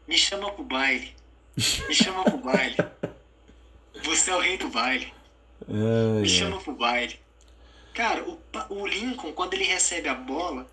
[0.07, 1.15] me chama pro baile.
[1.57, 2.77] Me chama pro baile.
[4.03, 5.13] Você é o rei do baile.
[5.69, 7.19] Ai, Me chama pro baile.
[7.95, 8.39] Cara, o,
[8.71, 10.69] o Lincoln, quando ele recebe a bola,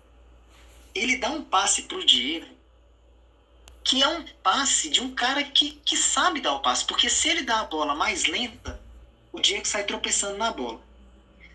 [0.94, 2.46] ele dá um passe pro Diego,
[3.84, 6.84] que é um passe de um cara que, que sabe dar o passe.
[6.84, 8.80] Porque se ele dá a bola mais lenta,
[9.32, 10.80] o Diego sai tropeçando na bola.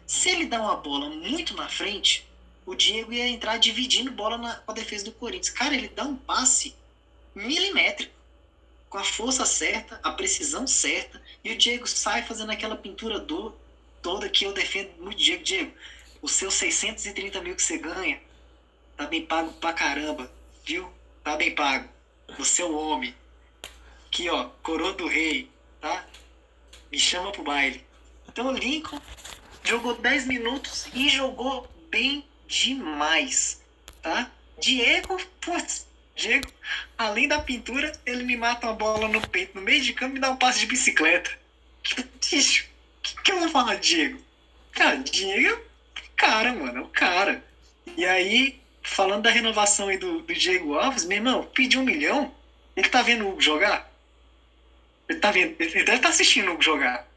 [0.05, 2.27] Se ele dá uma bola muito na frente,
[2.65, 5.49] o Diego ia entrar dividindo bola na, com a defesa do Corinthians.
[5.49, 6.75] Cara, ele dá um passe
[7.37, 8.13] milimétrico,
[8.89, 13.53] com a força certa, a precisão certa, e o Diego sai fazendo aquela pintura do,
[14.01, 15.17] toda que eu defendo muito.
[15.17, 15.71] Diego, Diego,
[16.21, 18.21] os seus 630 mil que você ganha,
[18.95, 20.31] tá bem pago pra caramba,
[20.65, 20.91] viu?
[21.23, 21.89] Tá bem pago.
[22.37, 23.15] Você é o homem.
[24.07, 26.05] Aqui, ó, coroa do rei, tá?
[26.91, 27.85] Me chama pro baile.
[28.27, 29.01] Então o Lincoln
[29.63, 33.61] jogou 10 minutos e jogou bem demais,
[34.01, 34.31] tá?
[34.59, 35.86] Diego, putz,
[36.17, 36.51] Diego,
[36.97, 40.13] além da pintura, ele me mata uma bola no peito, no meio de campo, e
[40.15, 41.29] me dá um passe de bicicleta.
[42.29, 44.19] Bicho, o que, que eu vou falar, Diego?
[44.71, 45.61] Cara, Diego
[45.95, 47.43] é cara, mano, é o cara.
[47.95, 52.33] E aí, falando da renovação aí do, do Diego Alves, meu irmão, pediu um milhão,
[52.75, 53.91] ele tá vendo o Hugo jogar?
[55.07, 57.07] Ele tá vendo, ele deve estar tá assistindo o Hugo jogar.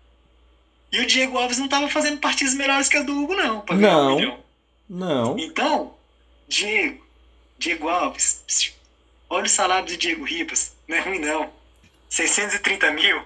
[0.93, 3.77] E o Diego Alves não tava fazendo partidas melhores que a do Hugo, não, pra
[3.77, 4.45] ganhar não, um milhão.
[4.89, 5.39] Não.
[5.39, 5.97] Então,
[6.49, 7.07] Diego,
[7.59, 8.43] Diego Alves,
[9.33, 10.73] Olha o salário do Diego Ribas.
[10.89, 11.53] Não é ruim, não.
[12.09, 13.23] 630 mil?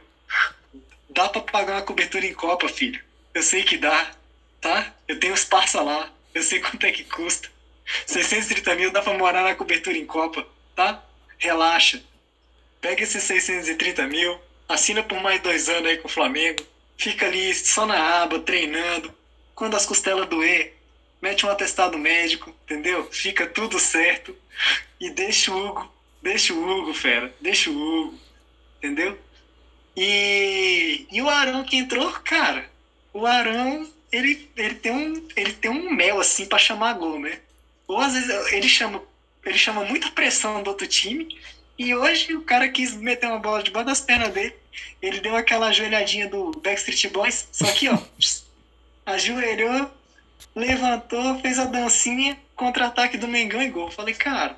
[1.08, 3.02] Dá pra pagar uma cobertura em Copa, filho.
[3.32, 4.10] Eu sei que dá,
[4.60, 4.92] tá?
[5.08, 6.12] Eu tenho os lá.
[6.34, 7.48] Eu sei quanto é que custa.
[8.06, 11.02] 630 mil dá pra morar na cobertura em Copa, tá?
[11.38, 12.02] Relaxa.
[12.82, 14.38] Pega esses 630 mil,
[14.68, 16.62] assina por mais dois anos aí com o Flamengo.
[16.98, 19.14] fica ali só na aba, treinando.
[19.54, 20.74] Quando as costelas doer,
[21.22, 23.08] mete um atestado médico, entendeu?
[23.10, 24.36] Fica tudo certo.
[25.00, 25.93] E deixa o Hugo,
[26.24, 28.18] deixa o Hugo, fera, deixa o Hugo,
[28.78, 29.18] entendeu?
[29.94, 32.68] E, e o Arão que entrou, cara,
[33.12, 37.40] o Arão, ele, ele, tem um, ele tem um mel assim para chamar gol, né?
[37.86, 39.02] Ou às vezes ele chama,
[39.44, 41.28] ele chama muita pressão do outro time,
[41.78, 44.54] e hoje o cara quis meter uma bola debaixo das pernas dele.
[45.02, 47.98] Ele deu aquela ajoelhadinha do Backstreet Boys, só que ó,
[49.04, 49.90] ajoelhou,
[50.56, 53.90] levantou, fez a dancinha, contra-ataque do Mengão e gol.
[53.90, 54.56] Falei, cara,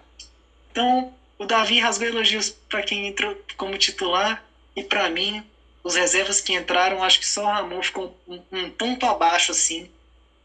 [0.70, 4.44] então o Davi rasgou elogios para quem entrou como titular
[4.74, 5.42] e para mim,
[5.82, 9.88] os reservas que entraram, acho que só o Ramon ficou um, um ponto abaixo assim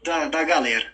[0.02, 0.86] da, da galera.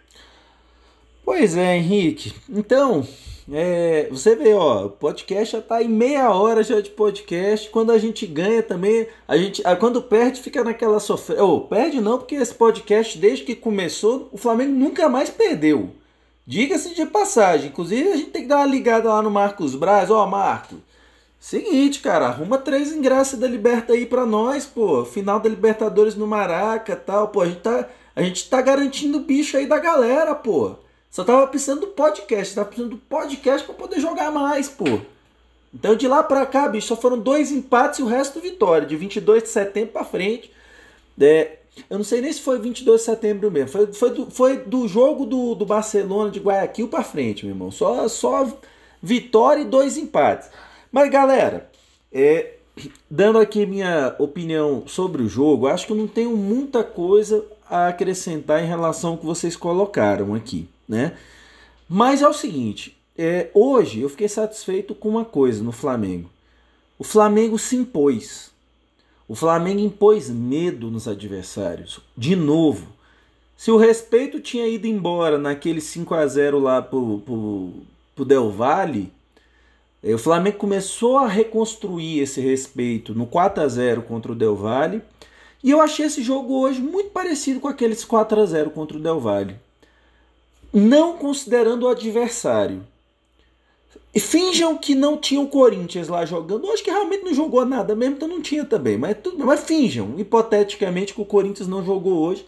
[1.25, 2.35] Pois é, Henrique.
[2.49, 3.07] Então,
[3.53, 7.69] é, você vê, ó, o podcast já tá em meia hora já de podcast.
[7.71, 11.45] Quando a gente ganha também, a gente, quando perde, fica naquela sofrência.
[11.45, 15.91] Oh, perde não, porque esse podcast, desde que começou, o Flamengo nunca mais perdeu.
[16.49, 17.69] Diga-se de passagem.
[17.69, 20.11] Inclusive, a gente tem que dar uma ligada lá no Marcos Braz.
[20.11, 20.79] Ó, oh, Marcos,
[21.39, 25.05] seguinte, cara, arruma três ingressos da Liberta aí pra nós, pô.
[25.05, 27.29] Final da Libertadores no Maraca tal.
[27.29, 30.77] Pô, a gente tá, a gente tá garantindo o bicho aí da galera, pô.
[31.11, 35.03] Só tava precisando do podcast, tava precisando do podcast para poder jogar mais, pô.
[35.75, 38.97] Então de lá pra cá, bicho, só foram dois empates e o resto vitória, de
[38.97, 40.51] 22 de setembro pra frente.
[41.21, 44.57] É, eu não sei nem se foi 22 de setembro mesmo, foi, foi, do, foi
[44.59, 47.71] do jogo do, do Barcelona de Guayaquil pra frente, meu irmão.
[47.71, 48.47] Só, só
[49.03, 50.51] vitória e dois empates.
[50.91, 51.71] Mas galera,
[52.13, 52.55] é,
[53.11, 57.89] dando aqui minha opinião sobre o jogo, acho que eu não tenho muita coisa a
[57.89, 61.17] acrescentar em relação ao que vocês colocaram aqui né?
[61.89, 66.31] Mas é o seguinte, é, hoje eu fiquei satisfeito com uma coisa no Flamengo.
[66.99, 68.48] O Flamengo se impôs.
[69.29, 72.01] O Flamengo impôs medo nos adversários.
[72.17, 72.89] De novo.
[73.57, 77.73] Se o respeito tinha ido embora naquele 5 a 0 lá pro, pro,
[78.15, 79.13] pro Del Valle,
[80.03, 84.57] é, o Flamengo começou a reconstruir esse respeito no 4 a 0 contra o Del
[84.57, 85.03] Valle.
[85.63, 89.01] E eu achei esse jogo hoje muito parecido com aqueles 4 a 0 contra o
[89.01, 89.57] Del Valle
[90.73, 92.83] não considerando o adversário.
[94.15, 96.67] E finjam que não tinham o Corinthians lá jogando.
[96.67, 98.97] Eu acho que realmente não jogou nada mesmo, então não tinha também.
[98.97, 102.47] Mas, tudo, mas finjam, hipoteticamente, que o Corinthians não jogou hoje.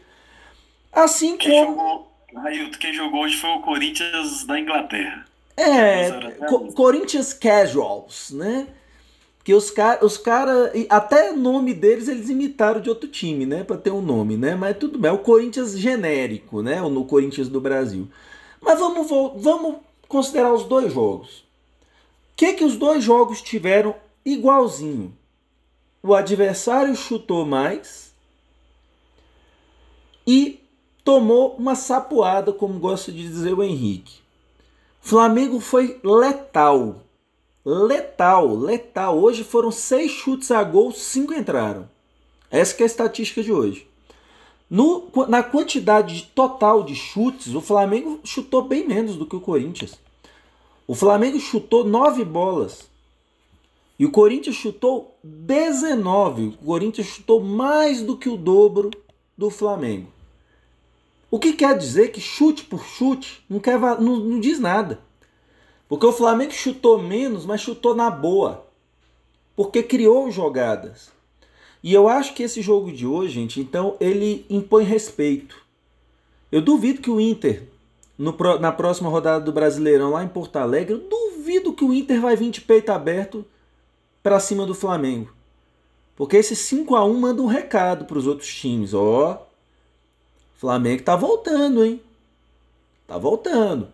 [0.93, 2.09] Assim quem como.
[2.33, 5.27] Jogou, quem jogou hoje foi o Corinthians da Inglaterra.
[5.57, 6.11] É,
[6.49, 8.67] Co Corinthians Casuals, né?
[9.45, 13.65] Que os caras, os cara, até o nome deles eles imitaram de outro time, né?
[13.65, 14.55] Para ter um nome, né?
[14.55, 16.81] Mas tudo bem, é o Corinthians genérico, né?
[16.83, 18.09] O no Corinthians do Brasil.
[18.61, 19.77] Mas vamos, vamos
[20.09, 21.45] considerar os dois jogos.
[22.41, 25.15] Que que os dois jogos tiveram igualzinho?
[26.03, 28.15] O adversário chutou mais
[30.27, 30.59] e
[31.05, 34.21] tomou uma sapoada, como gosta de dizer o Henrique.
[35.03, 37.03] Flamengo foi letal
[37.63, 39.19] letal, letal.
[39.19, 41.91] Hoje foram seis chutes a gol, cinco entraram.
[42.51, 43.87] Essa é a estatística de hoje.
[44.71, 49.99] No, na quantidade total de chutes, o Flamengo chutou bem menos do que o Corinthians.
[50.91, 52.91] O Flamengo chutou nove bolas.
[53.97, 56.59] E o Corinthians chutou 19.
[56.61, 58.91] O Corinthians chutou mais do que o dobro
[59.39, 60.09] do Flamengo.
[61.31, 65.01] O que quer dizer que chute por chute não, quer, não, não diz nada.
[65.89, 68.67] Porque o Flamengo chutou menos, mas chutou na boa.
[69.55, 71.13] Porque criou jogadas.
[71.85, 75.55] E eu acho que esse jogo de hoje, gente, então ele impõe respeito.
[76.51, 77.69] Eu duvido que o Inter,
[78.21, 82.21] no, na próxima rodada do Brasileirão lá em Porto Alegre, eu duvido que o Inter
[82.21, 83.47] vai vir de peito aberto
[84.23, 85.33] para cima do Flamengo.
[86.15, 88.93] Porque esse 5 a 1 manda um recado para os outros times.
[88.93, 89.43] Ó,
[90.59, 91.99] Flamengo tá voltando, hein?
[93.07, 93.89] Tá voltando.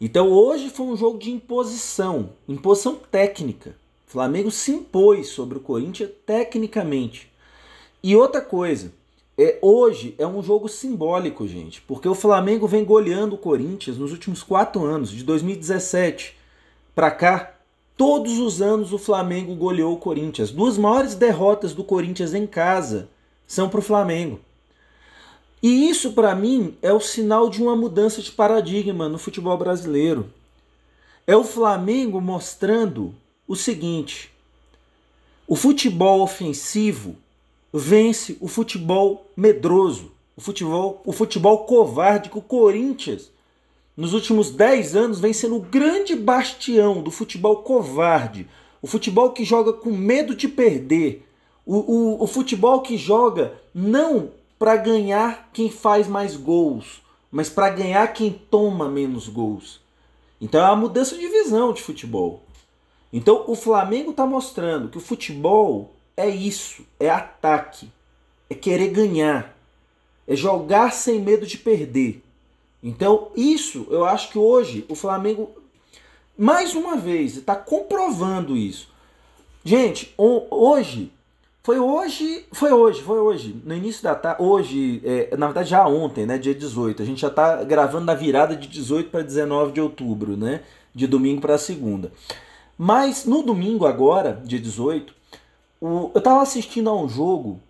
[0.00, 3.76] Então hoje foi um jogo de imposição, imposição técnica.
[4.08, 7.30] O Flamengo se impôs sobre o Corinthians tecnicamente.
[8.02, 8.92] E outra coisa,
[9.38, 14.10] é, hoje é um jogo simbólico, gente, porque o Flamengo vem goleando o Corinthians nos
[14.10, 16.36] últimos quatro anos, de 2017
[16.92, 17.54] para cá.
[17.96, 20.50] Todos os anos o Flamengo goleou o Corinthians.
[20.50, 23.08] Duas maiores derrotas do Corinthians em casa
[23.46, 24.40] são para o Flamengo.
[25.62, 30.32] E isso, para mim, é o sinal de uma mudança de paradigma no futebol brasileiro.
[31.26, 33.14] É o Flamengo mostrando
[33.46, 34.32] o seguinte:
[35.46, 37.16] o futebol ofensivo
[37.78, 43.30] vence o futebol medroso, o futebol, o futebol covarde que o Corinthians,
[43.96, 48.46] nos últimos 10 anos, vem sendo o grande bastião do futebol covarde,
[48.80, 51.24] o futebol que joga com medo de perder,
[51.66, 57.68] O, o, o futebol que joga não para ganhar quem faz mais gols, mas para
[57.68, 59.80] ganhar quem toma menos gols.
[60.40, 62.42] Então é uma mudança de visão de futebol.
[63.12, 67.88] Então o Flamengo está mostrando que o futebol é isso, é ataque,
[68.50, 69.56] é querer ganhar,
[70.26, 72.20] é jogar sem medo de perder.
[72.82, 75.48] Então isso eu acho que hoje o Flamengo
[76.36, 78.88] mais uma vez está comprovando isso.
[79.64, 81.12] Gente, hoje
[81.62, 85.86] foi hoje, foi hoje, foi hoje, no início da tarde, hoje, é, na verdade já
[85.86, 87.00] ontem, né, dia 18.
[87.00, 90.62] A gente já está gravando na virada de 18 para 19 de outubro, né,
[90.92, 92.10] de domingo para segunda.
[92.76, 95.17] Mas no domingo agora, dia 18,
[95.80, 97.60] o, eu estava assistindo a um jogo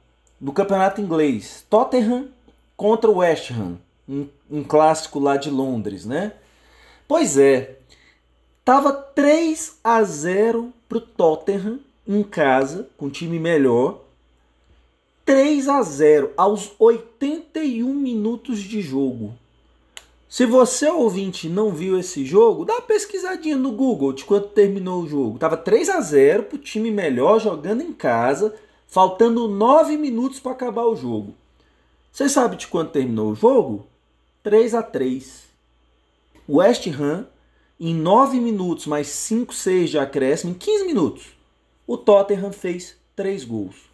[0.41, 2.29] do campeonato inglês, Tottenham
[2.77, 3.79] contra West Ham,
[4.09, 6.33] um, um clássico lá de Londres, né?
[7.07, 7.77] Pois é,
[8.65, 14.01] tava 3 a 0 pro Tottenham em casa, com um time melhor.
[15.27, 19.35] 3 a 0 aos 81 minutos de jogo.
[20.29, 25.03] Se você ouvinte não viu esse jogo, dá uma pesquisadinha no Google de quanto terminou
[25.03, 25.39] o jogo.
[25.39, 28.55] Tava 3 a 0 pro time melhor jogando em casa,
[28.87, 31.35] faltando 9 minutos para acabar o jogo.
[32.13, 33.87] Você sabe de quanto terminou o jogo?
[34.43, 35.45] 3 a 3.
[36.49, 37.27] West Ham
[37.81, 41.39] em 9 minutos mais 5, 6 de acréscimo, em 15 minutos
[41.89, 43.89] o Tottenham fez três gols.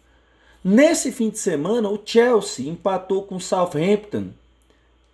[0.61, 4.31] Nesse fim de semana, o Chelsea empatou com o Southampton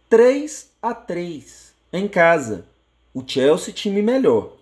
[0.09, 2.65] 3 a 3 em casa.
[3.13, 4.53] O Chelsea time melhor.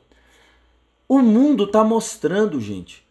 [1.07, 3.05] O mundo está mostrando, gente,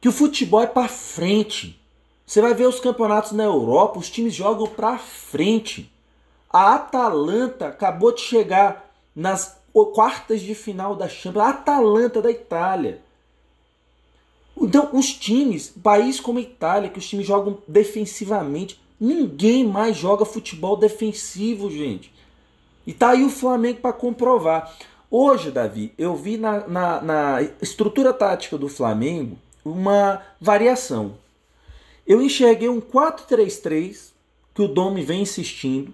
[0.00, 1.78] que o futebol é para frente.
[2.24, 5.92] Você vai ver os campeonatos na Europa, os times jogam para frente.
[6.50, 9.58] A Atalanta acabou de chegar nas
[9.94, 11.44] quartas de final da Champions.
[11.44, 13.02] A Atalanta da Itália.
[14.56, 20.24] Então, os times, país como a Itália, que os times jogam defensivamente, ninguém mais joga
[20.24, 22.12] futebol defensivo, gente.
[22.88, 24.74] E tá aí o Flamengo para comprovar.
[25.10, 31.18] Hoje, Davi, eu vi na, na, na, estrutura tática do Flamengo uma variação.
[32.06, 34.12] Eu enxerguei um 4-3-3,
[34.54, 35.92] que o Domi vem insistindo,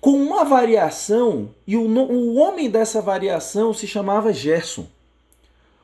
[0.00, 4.86] com uma variação, e o, o homem dessa variação se chamava Gerson.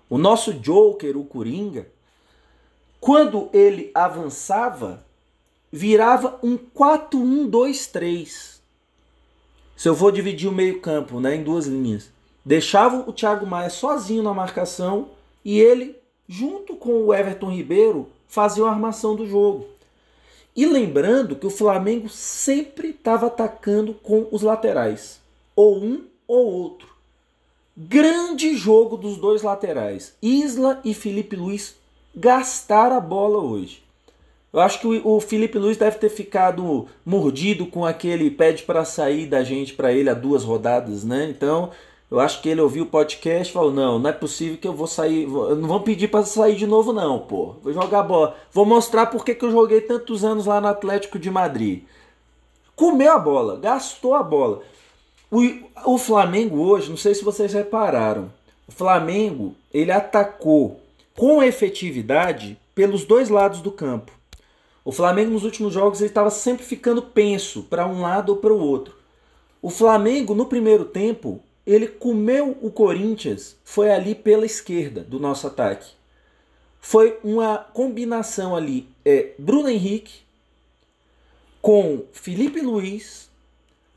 [0.09, 1.87] O nosso Joker, o Coringa,
[2.99, 5.05] quando ele avançava,
[5.71, 8.60] virava um 4-1-2-3.
[9.81, 12.11] Se eu vou dividir o meio-campo né, em duas linhas,
[12.45, 15.09] deixava o Thiago Maia sozinho na marcação
[15.43, 15.97] e ele,
[16.29, 19.69] junto com o Everton Ribeiro, fazia a armação do jogo.
[20.55, 25.19] E lembrando que o Flamengo sempre estava atacando com os laterais,
[25.57, 26.89] ou um ou outro.
[27.75, 31.75] Grande jogo dos dois laterais, Isla e Felipe Luiz
[32.15, 33.83] gastar a bola hoje.
[34.53, 39.27] Eu acho que o, Felipe Luiz deve ter ficado mordido com aquele pede para sair
[39.27, 41.29] da gente para ele há duas rodadas, né?
[41.31, 41.71] Então,
[42.11, 44.73] eu acho que ele ouviu o podcast e falou: "Não, não é possível que eu
[44.73, 47.55] vou sair, não vão pedir para sair de novo não, pô.
[47.63, 48.37] Vou jogar bola.
[48.53, 51.85] Vou mostrar por que eu joguei tantos anos lá no Atlético de Madrid."
[52.75, 54.63] Comeu a bola, gastou a bola.
[55.31, 55.43] O,
[55.85, 58.33] o Flamengo hoje, não sei se vocês repararam,
[58.67, 60.81] o Flamengo, ele atacou
[61.15, 64.20] com efetividade pelos dois lados do campo.
[64.91, 68.59] O Flamengo nos últimos jogos estava sempre ficando penso para um lado ou para o
[68.59, 68.97] outro.
[69.63, 75.47] O Flamengo no primeiro tempo ele comeu o Corinthians foi ali pela esquerda do nosso
[75.47, 75.93] ataque.
[76.81, 80.23] Foi uma combinação ali é, Bruno Henrique
[81.63, 83.31] com Felipe Luiz.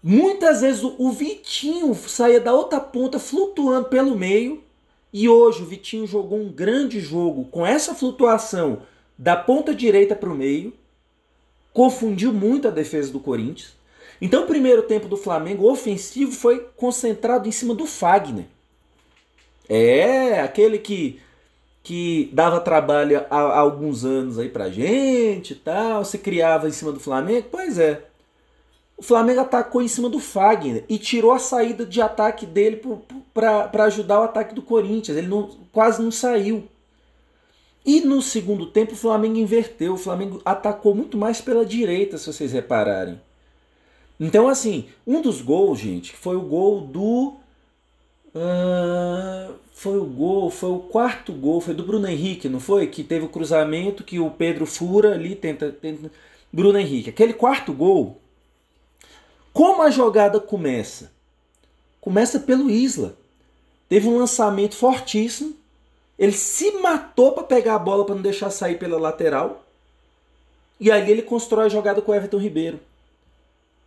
[0.03, 4.63] Muitas vezes o Vitinho saía da outra ponta flutuando pelo meio
[5.11, 8.83] e hoje o Vitinho jogou um grande jogo com essa flutuação
[9.17, 10.71] da ponta direita para o meio,
[11.73, 13.73] confundiu muito a defesa do Corinthians.
[14.21, 18.45] Então o primeiro tempo do Flamengo ofensivo foi concentrado em cima do Fagner.
[19.67, 21.19] É, aquele que
[21.83, 26.71] que dava trabalho há, há alguns anos aí pra gente e tal, se criava em
[26.71, 27.47] cima do Flamengo.
[27.51, 28.05] Pois é,
[28.97, 32.81] o Flamengo atacou em cima do Fagner e tirou a saída de ataque dele
[33.33, 35.17] para ajudar o ataque do Corinthians.
[35.17, 36.63] Ele não, quase não saiu.
[37.85, 39.93] E no segundo tempo o Flamengo inverteu.
[39.93, 43.19] O Flamengo atacou muito mais pela direita, se vocês repararem.
[44.19, 47.35] Então, assim, um dos gols, gente, foi o gol do.
[48.35, 52.87] Uh, foi o gol, foi o quarto gol, foi do Bruno Henrique, não foi?
[52.87, 55.71] Que teve o cruzamento que o Pedro fura ali, tenta.
[55.71, 56.09] tenta
[56.51, 57.09] Bruno Henrique.
[57.09, 58.21] Aquele quarto gol
[59.53, 61.11] como a jogada começa?
[62.01, 63.15] Começa pelo Isla.
[63.87, 65.55] Teve um lançamento fortíssimo.
[66.17, 69.65] Ele se matou para pegar a bola para não deixar sair pela lateral.
[70.79, 72.79] E aí ele constrói a jogada com o Everton Ribeiro.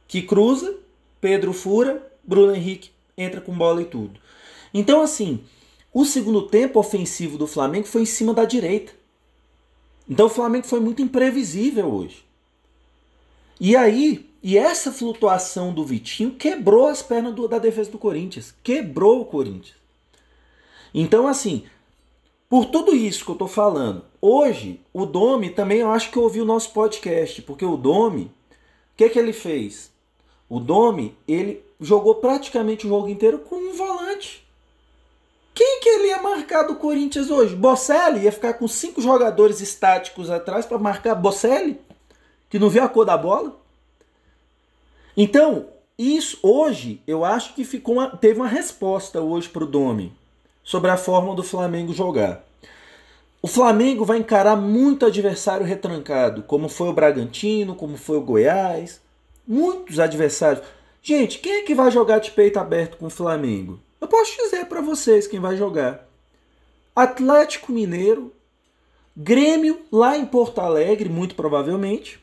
[0.09, 0.77] Que cruza,
[1.21, 4.21] Pedro fura, Bruno Henrique entra com bola e tudo.
[4.75, 5.43] Então, assim,
[5.93, 8.93] o segundo tempo ofensivo do Flamengo foi em cima da direita.
[10.09, 12.25] Então o Flamengo foi muito imprevisível hoje.
[13.59, 18.55] E aí, e essa flutuação do Vitinho quebrou as pernas do, da defesa do Corinthians.
[18.63, 19.77] Quebrou o Corinthians.
[20.93, 21.65] Então, assim,
[22.49, 26.45] por tudo isso que eu tô falando, hoje o Domi também eu acho que ouviu
[26.45, 29.91] o nosso podcast, porque o Domi, o que, que ele fez?
[30.49, 34.47] O Domi, ele jogou praticamente o jogo inteiro com um volante.
[35.53, 37.57] Quem que ele ia marcar do Corinthians hoje?
[37.57, 41.81] Bocelli ia ficar com cinco jogadores estáticos atrás para marcar Bocelli,
[42.49, 43.59] que não viu a cor da bola.
[45.17, 45.67] Então,
[45.99, 50.13] isso hoje eu acho que ficou uma, teve uma resposta hoje para o Domi
[50.67, 52.45] sobre a forma do Flamengo jogar.
[53.41, 59.01] O Flamengo vai encarar muito adversário retrancado, como foi o Bragantino, como foi o Goiás,
[59.47, 60.67] muitos adversários.
[61.01, 63.79] Gente, quem é que vai jogar de peito aberto com o Flamengo?
[64.01, 66.05] Eu posso dizer para vocês quem vai jogar.
[66.97, 68.33] Atlético Mineiro,
[69.17, 72.21] Grêmio lá em Porto Alegre, muito provavelmente.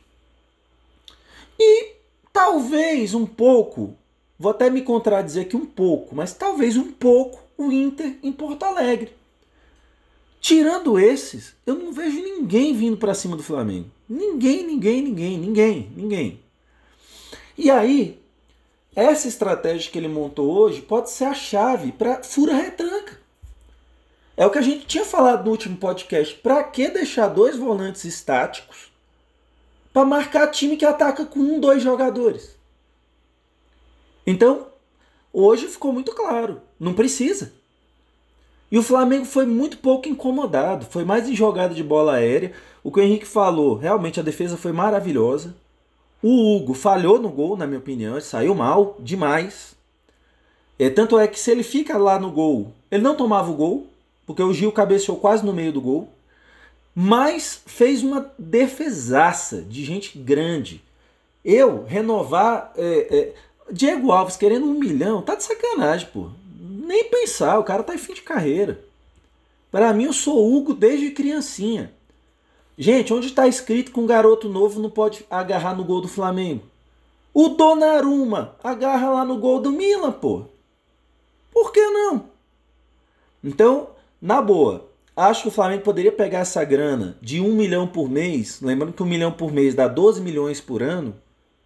[1.57, 1.93] E
[2.33, 3.95] talvez um pouco,
[4.37, 8.63] vou até me contradizer aqui um pouco, mas talvez um pouco o Inter em Porto
[8.63, 9.13] Alegre.
[10.39, 13.89] Tirando esses, eu não vejo ninguém vindo para cima do Flamengo.
[14.09, 16.39] Ninguém, ninguém, ninguém, ninguém, ninguém.
[17.57, 18.19] E aí,
[18.95, 23.17] essa estratégia que ele montou hoje pode ser a chave para fura retranca.
[24.35, 26.35] É o que a gente tinha falado no último podcast.
[26.35, 28.91] Para que deixar dois volantes estáticos
[29.93, 32.57] para marcar time que ataca com um, dois jogadores?
[34.25, 34.67] Então,
[35.33, 36.61] hoje ficou muito claro.
[36.79, 37.51] Não precisa.
[38.71, 40.85] E o Flamengo foi muito pouco incomodado.
[40.85, 42.53] Foi mais em jogada de bola aérea.
[42.83, 45.55] O que o Henrique falou, realmente a defesa foi maravilhosa.
[46.21, 48.13] O Hugo falhou no gol, na minha opinião.
[48.13, 49.75] Ele saiu mal demais.
[50.79, 53.87] É, tanto é que se ele fica lá no gol, ele não tomava o gol,
[54.25, 56.09] porque o Gil cabeceou quase no meio do gol.
[56.95, 60.81] Mas fez uma defesaça de gente grande.
[61.43, 62.71] Eu renovar.
[62.77, 63.33] É, é,
[63.73, 66.29] Diego Alves querendo um milhão, tá de sacanagem, pô
[66.83, 68.83] nem pensar, o cara tá em fim de carreira.
[69.71, 71.91] Para mim, eu sou Hugo desde criancinha.
[72.77, 76.63] Gente, onde está escrito que um garoto novo não pode agarrar no gol do Flamengo?
[77.33, 80.43] O Donnarumma agarra lá no gol do Milan, pô.
[81.51, 82.25] Por que não?
[83.43, 83.89] Então,
[84.21, 88.59] na boa, acho que o Flamengo poderia pegar essa grana de um milhão por mês,
[88.61, 91.15] lembrando que um milhão por mês dá 12 milhões por ano,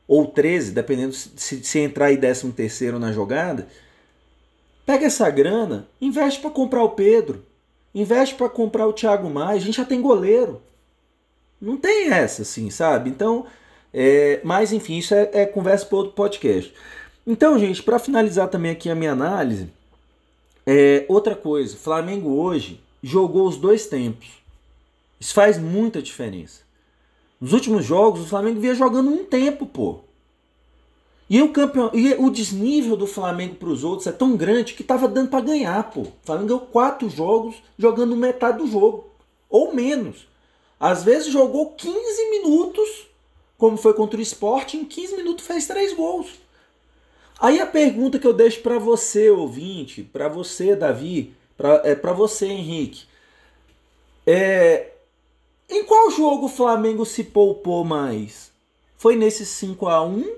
[0.07, 3.67] ou 13, dependendo se, se entrar aí 13 terceiro na jogada,
[4.87, 7.43] Pega essa grana, investe para comprar o Pedro,
[7.93, 10.61] investe para comprar o Thiago Maia, a gente já tem goleiro.
[11.59, 13.09] Não tem essa, assim, sabe?
[13.09, 13.45] Então,
[13.93, 16.73] é, mas enfim, isso é, é conversa para outro podcast.
[17.25, 19.69] Então, gente, para finalizar também aqui a minha análise,
[20.65, 24.29] é, outra coisa, Flamengo hoje jogou os dois tempos.
[25.19, 26.61] Isso faz muita diferença.
[27.39, 29.99] Nos últimos jogos, o Flamengo vinha jogando um tempo, pô.
[31.29, 34.83] E o, campeão, e o desnível do Flamengo para os outros é tão grande que
[34.83, 36.01] tava dando para ganhar, pô.
[36.01, 39.07] O Flamengo ganhou quatro jogos jogando metade do jogo.
[39.49, 40.27] Ou menos.
[40.79, 43.07] Às vezes jogou 15 minutos,
[43.57, 46.27] como foi contra o Sport, em 15 minutos fez três gols.
[47.39, 52.13] Aí a pergunta que eu deixo para você, ouvinte, para você, Davi, para é, pra
[52.13, 53.05] você, Henrique.
[54.25, 54.91] É,
[55.69, 58.51] em qual jogo o Flamengo se poupou mais?
[58.97, 60.37] Foi nesse 5 a 1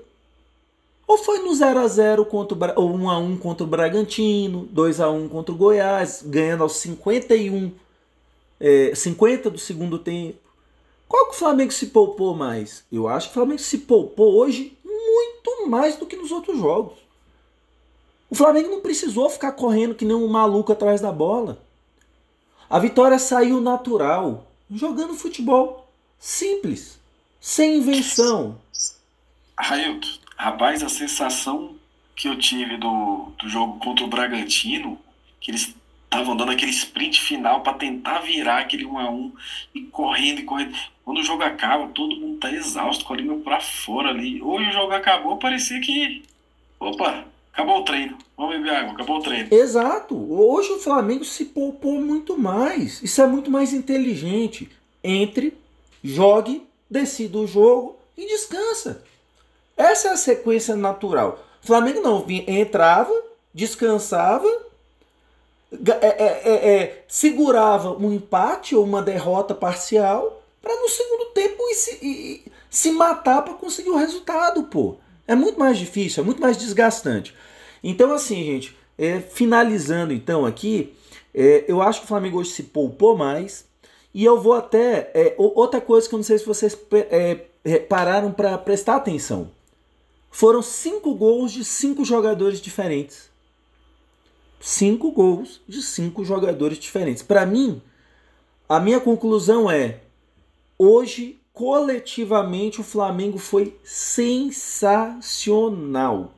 [1.06, 4.68] ou foi no 0 a 0 contra o, ou 1 a 1 contra o Bragantino,
[4.70, 7.72] 2 a 1 contra o Goiás, ganhando aos 51,
[8.60, 10.38] é, 50 do segundo tempo.
[11.08, 12.84] Qual que o Flamengo se poupou mais?
[12.92, 16.98] Eu acho que o Flamengo se poupou hoje muito mais do que nos outros jogos.
[18.30, 21.58] O Flamengo não precisou ficar correndo que nem um maluco atrás da bola.
[22.68, 27.00] A vitória saiu natural, jogando futebol simples,
[27.40, 28.60] sem invenção.
[29.58, 31.76] Railton, Rapaz, a sensação
[32.16, 34.98] que eu tive do, do jogo contra o Bragantino,
[35.38, 39.32] que eles estavam dando aquele sprint final para tentar virar aquele 1 a 1
[39.74, 40.74] e correndo e correndo.
[41.04, 44.40] Quando o jogo acaba, todo mundo tá exausto, com a língua para fora ali.
[44.40, 46.22] Hoje o jogo acabou, parecia que.
[46.78, 47.26] Opa,
[47.60, 48.18] acabou o treino.
[48.36, 49.54] Vamos beber água, acabou o treino.
[49.54, 50.32] Exato.
[50.32, 53.02] Hoje o Flamengo se poupou muito mais.
[53.02, 54.70] Isso é muito mais inteligente.
[55.04, 55.56] Entre,
[56.02, 59.02] jogue, decida o jogo e descansa.
[59.76, 61.38] Essa é a sequência natural.
[61.62, 63.12] O Flamengo não entrava,
[63.52, 64.48] descansava,
[65.72, 71.62] é, é, é, é, segurava um empate ou uma derrota parcial para no segundo tempo
[71.68, 74.96] e se, e, se matar para conseguir o resultado, pô.
[75.26, 77.32] É muito mais difícil, é muito mais desgastante.
[77.82, 80.94] Então, assim, gente, é, finalizando então aqui,
[81.34, 83.64] é, eu acho que o Flamengo hoje se poupou mais.
[84.12, 85.10] E eu vou até.
[85.14, 89.50] É, outra coisa que eu não sei se vocês é, pararam para prestar atenção.
[90.30, 93.30] Foram cinco gols de cinco jogadores diferentes.
[94.60, 97.22] Cinco gols de cinco jogadores diferentes.
[97.22, 97.80] Para mim,
[98.68, 100.00] a minha conclusão é:
[100.78, 106.34] hoje, coletivamente, o Flamengo foi sensacional.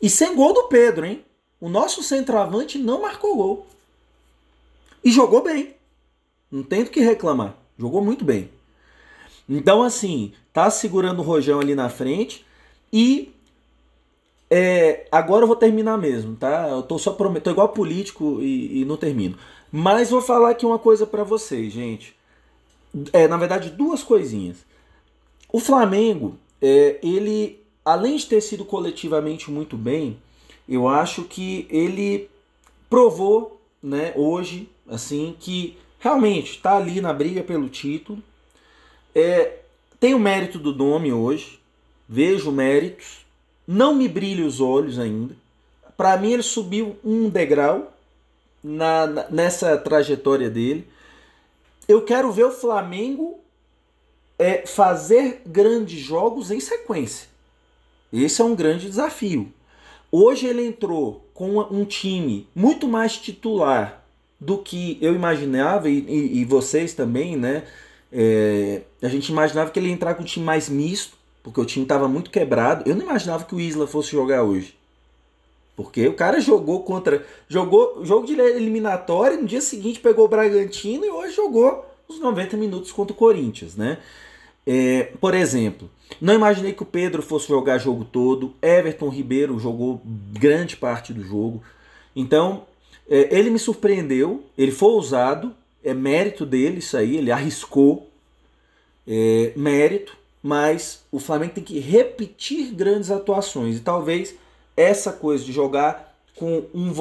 [0.00, 1.24] E sem gol do Pedro, hein?
[1.60, 3.66] O nosso centroavante não marcou gol.
[5.04, 5.74] E jogou bem.
[6.50, 7.54] Não tem do que reclamar.
[7.78, 8.50] Jogou muito bem.
[9.48, 12.44] Então, assim, tá segurando o Rojão ali na frente.
[12.92, 13.32] E
[14.50, 16.68] é, agora eu vou terminar mesmo, tá?
[16.68, 19.38] Eu tô só prometendo, igual político e, e, não termino.
[19.70, 22.16] Mas vou falar aqui uma coisa para vocês, gente.
[23.12, 24.56] É, na verdade, duas coisinhas.
[25.52, 27.59] O Flamengo, é, ele,
[27.92, 30.16] além de ter sido coletivamente muito bem,
[30.68, 32.30] eu acho que ele
[32.88, 38.22] provou, né, hoje, assim, que realmente está ali na briga pelo título.
[39.14, 39.58] É,
[39.98, 41.60] tem o mérito do nome hoje,
[42.08, 43.24] vejo méritos,
[43.66, 45.34] não me brilha os olhos ainda.
[45.96, 47.92] Para mim, ele subiu um degrau
[48.62, 50.86] na, nessa trajetória dele.
[51.88, 53.38] Eu quero ver o Flamengo
[54.38, 57.29] é, fazer grandes jogos em sequência.
[58.12, 59.52] Esse é um grande desafio.
[60.10, 64.02] Hoje ele entrou com um time muito mais titular
[64.40, 67.64] do que eu imaginava, e, e, e vocês também, né?
[68.12, 71.64] É, a gente imaginava que ele ia entrar com um time mais misto, porque o
[71.64, 72.88] time estava muito quebrado.
[72.88, 74.74] Eu não imaginava que o Isla fosse jogar hoje.
[75.76, 77.24] Porque o cara jogou contra.
[77.48, 82.56] Jogou jogo de eliminatória, no dia seguinte pegou o Bragantino e hoje jogou os 90
[82.56, 83.98] minutos contra o Corinthians, né?
[84.72, 85.90] É, por exemplo,
[86.20, 88.54] não imaginei que o Pedro fosse jogar jogo todo.
[88.62, 91.60] Everton Ribeiro jogou grande parte do jogo.
[92.14, 92.66] Então,
[93.08, 95.52] é, ele me surpreendeu, ele foi ousado,
[95.82, 98.08] é mérito dele isso aí, ele arriscou,
[99.08, 103.78] é, mérito, mas o Flamengo tem que repetir grandes atuações.
[103.78, 104.36] E talvez
[104.76, 106.92] essa coisa de jogar com um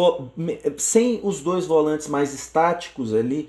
[0.76, 3.48] sem os dois volantes mais estáticos ali,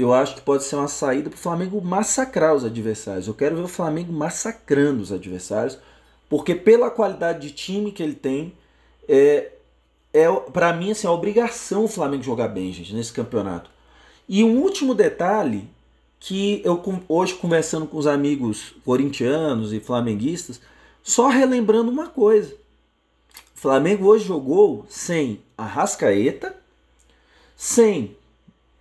[0.00, 3.26] eu acho que pode ser uma saída para o Flamengo massacrar os adversários.
[3.26, 5.76] Eu quero ver o Flamengo massacrando os adversários,
[6.28, 8.52] porque pela qualidade de time que ele tem,
[9.08, 9.50] é,
[10.12, 13.70] é para mim assim, é obrigação o Flamengo jogar bem, gente, nesse campeonato.
[14.28, 15.68] E um último detalhe
[16.20, 20.60] que eu hoje conversando com os amigos corintianos e flamenguistas,
[21.02, 22.54] só relembrando uma coisa.
[23.56, 26.54] O Flamengo hoje jogou sem Arrascaeta,
[27.56, 28.16] sem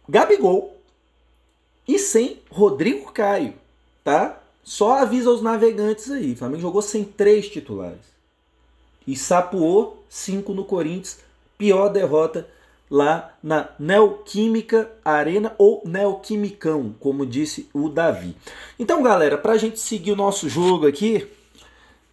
[0.07, 0.76] Gabigol
[1.87, 3.53] e sem Rodrigo Caio,
[4.03, 4.41] tá?
[4.63, 6.33] Só avisa aos navegantes aí.
[6.33, 8.17] O Flamengo jogou sem três titulares
[9.07, 11.19] e sapuou 5 no Corinthians.
[11.57, 12.47] Pior derrota
[12.89, 18.35] lá na Neoquímica Arena ou Neoquimicão, como disse o Davi.
[18.77, 21.27] Então, galera, para a gente seguir o nosso jogo aqui,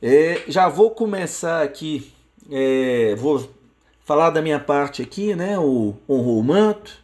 [0.01, 2.13] é, já vou começar aqui,
[2.51, 3.49] é, vou
[4.05, 5.59] falar da minha parte aqui, né?
[5.59, 7.04] O honrou o manto,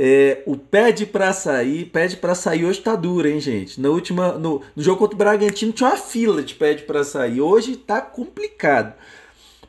[0.00, 3.80] é, o pede para sair, pede para sair hoje tá duro, hein, gente?
[3.80, 7.40] Na última, no, no jogo contra o Bragantino tinha uma fila de pede para sair.
[7.40, 8.94] Hoje tá complicado.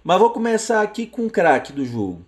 [0.03, 2.23] Mas vou começar aqui com o craque do jogo.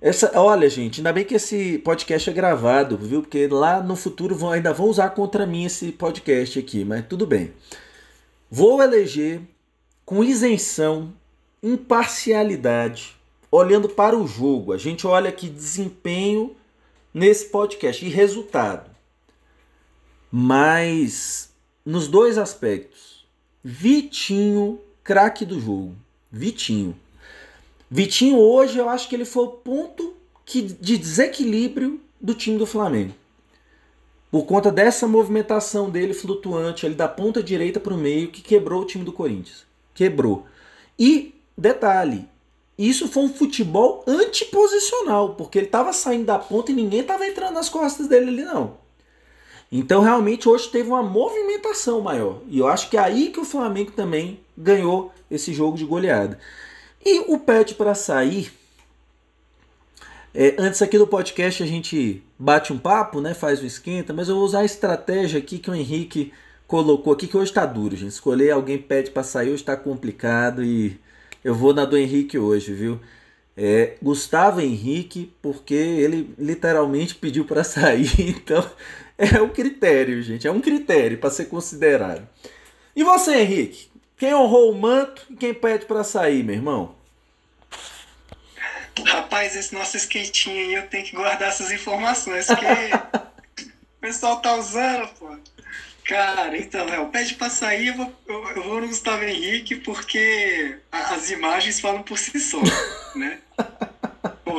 [0.00, 3.20] Essa, olha, gente, ainda bem que esse podcast é gravado, viu?
[3.20, 7.26] Porque lá no futuro vão, ainda vão usar contra mim esse podcast aqui, mas tudo
[7.26, 7.52] bem.
[8.50, 9.42] Vou eleger
[10.06, 11.12] com isenção,
[11.62, 13.14] imparcialidade,
[13.50, 14.72] olhando para o jogo.
[14.72, 16.56] A gente olha que desempenho
[17.18, 18.88] nesse podcast e resultado.
[20.30, 21.52] Mas
[21.84, 23.26] nos dois aspectos.
[23.62, 25.96] Vitinho, craque do jogo.
[26.30, 26.94] Vitinho.
[27.90, 30.14] Vitinho hoje eu acho que ele foi o ponto
[30.44, 33.14] que, de desequilíbrio do time do Flamengo.
[34.30, 38.82] Por conta dessa movimentação dele flutuante ali da ponta direita para o meio que quebrou
[38.82, 39.66] o time do Corinthians.
[39.94, 40.46] Quebrou.
[40.98, 42.28] E detalhe,
[42.78, 47.54] isso foi um futebol antiposicional, porque ele estava saindo da ponta e ninguém estava entrando
[47.54, 48.76] nas costas dele ali, não.
[49.70, 52.40] Então, realmente, hoje teve uma movimentação maior.
[52.48, 56.38] E eu acho que é aí que o Flamengo também ganhou esse jogo de goleada.
[57.04, 58.52] E o pede para sair.
[60.32, 63.34] É, antes aqui do podcast a gente bate um papo, né?
[63.34, 66.32] Faz o esquenta, mas eu vou usar a estratégia aqui que o Henrique
[66.66, 68.10] colocou aqui, que hoje está duro, gente.
[68.10, 70.98] Escolher alguém pede para sair hoje está complicado e
[71.48, 73.00] eu vou na do Henrique hoje, viu?
[73.56, 78.64] É Gustavo Henrique, porque ele literalmente pediu para sair, então
[79.18, 80.46] É o critério, gente.
[80.46, 82.26] É um critério para ser considerado.
[82.94, 83.90] E você, Henrique?
[84.16, 86.94] Quem honrou o manto e quem pede para sair, meu irmão?
[89.04, 92.66] Rapaz, esse nosso skatinho aí eu tenho que guardar essas informações, porque
[93.96, 95.36] o pessoal tá usando, pô.
[96.08, 101.14] Cara, então, Léo, pede pra sair, eu vou, eu, vou no Gustavo Henrique porque a,
[101.14, 102.58] as imagens falam por si só,
[103.14, 103.38] né?
[104.42, 104.58] Pô,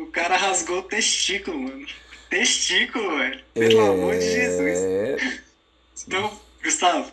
[0.00, 1.86] o cara rasgou o testículo, mano.
[2.28, 3.40] Testículo, velho.
[3.54, 3.88] Pelo é...
[3.88, 5.42] amor de Jesus.
[6.04, 7.12] Então, Gustavo,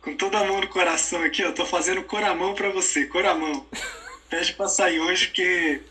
[0.00, 3.66] com toda a mão no coração aqui, eu tô fazendo coramão pra você, coramão.
[4.30, 5.82] Pede pra sair hoje que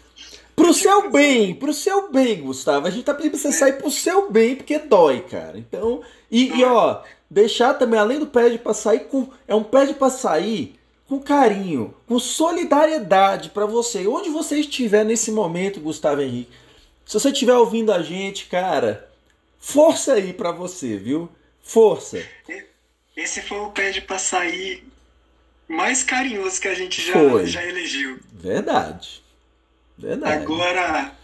[0.56, 2.88] Pro seu bem, pro seu bem, Gustavo.
[2.88, 5.58] A gente tá pedindo pra você sair pro seu bem, porque dói, cara.
[5.58, 9.94] Então, e, e ó, deixar também, além do pede pra sair, com, é um pede
[9.94, 10.76] pra sair
[11.08, 14.08] com carinho, com solidariedade para você.
[14.08, 16.52] Onde você estiver nesse momento, Gustavo Henrique.
[17.06, 19.10] Se você estiver ouvindo a gente, cara,
[19.60, 21.30] força aí para você, viu?
[21.62, 22.24] Força.
[23.16, 24.84] Esse foi o pede pra sair
[25.68, 28.20] mais carinhoso que a gente já, já elegeu.
[28.32, 29.23] Verdade.
[29.98, 30.44] Verdade.
[30.44, 31.16] Agora,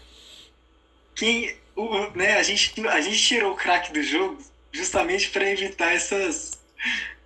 [1.15, 4.41] quem, o, né, a, gente, a gente tirou o craque do jogo
[4.71, 6.59] justamente para evitar essas.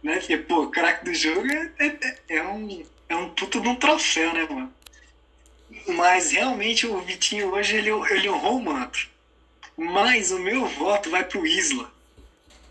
[0.02, 3.76] Né, porque, pô, craque do jogo é, é, é, um, é um puto de um
[3.76, 4.74] troféu, né, mano?
[5.88, 9.10] Mas realmente o Vitinho hoje ele, ele honrou o manto.
[9.76, 11.92] Mas o meu voto vai pro Isla.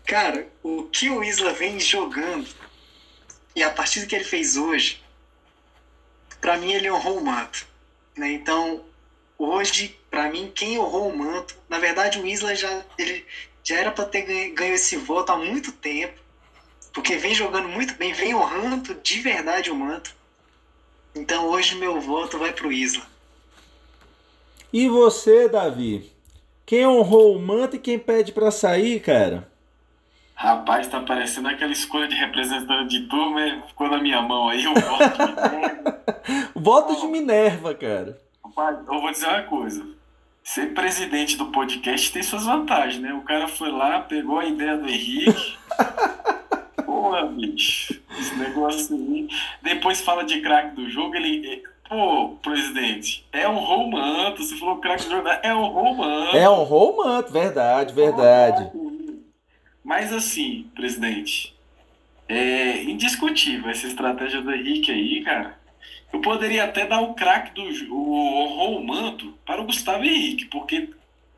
[0.05, 2.47] Cara, o que o Isla vem jogando
[3.55, 5.01] e a partida que ele fez hoje,
[6.41, 7.67] para mim ele honrou o manto.
[8.15, 8.31] Né?
[8.33, 8.83] Então,
[9.37, 13.25] hoje, para mim, quem honrou o manto, na verdade, o Isla já, ele
[13.63, 16.19] já era para ter ganho, ganho esse voto há muito tempo,
[16.93, 20.15] porque vem jogando muito bem, vem honrando de verdade o manto.
[21.15, 23.05] Então, hoje, meu voto vai para o Isla.
[24.71, 26.11] E você, Davi?
[26.65, 29.51] Quem honrou o manto e quem pede para sair, cara?
[30.35, 34.73] Rapaz, tá parecendo aquela escolha de representante de turma, ficou na minha mão aí, o
[34.73, 36.01] voto de Minerva.
[36.55, 38.17] voto de Minerva, cara.
[38.43, 39.85] Rapaz, eu vou dizer uma coisa.
[40.43, 43.13] Ser presidente do podcast tem suas vantagens, né?
[43.13, 45.57] O cara foi lá, pegou a ideia do Henrique.
[46.85, 48.01] Porra, bicho.
[48.19, 49.27] Esse negócio aí.
[49.61, 51.63] Depois fala de craque do jogo, ele.
[51.87, 54.43] Pô, presidente, é um romanto.
[54.43, 56.35] Você falou craque do jogo, é um romanto.
[56.35, 58.69] É um romanto, verdade, verdade.
[59.83, 61.53] Mas assim, presidente,
[62.27, 65.57] é indiscutível essa estratégia do Henrique aí, cara.
[66.11, 70.89] Eu poderia até dar o craque do o, o manto para o Gustavo Henrique, porque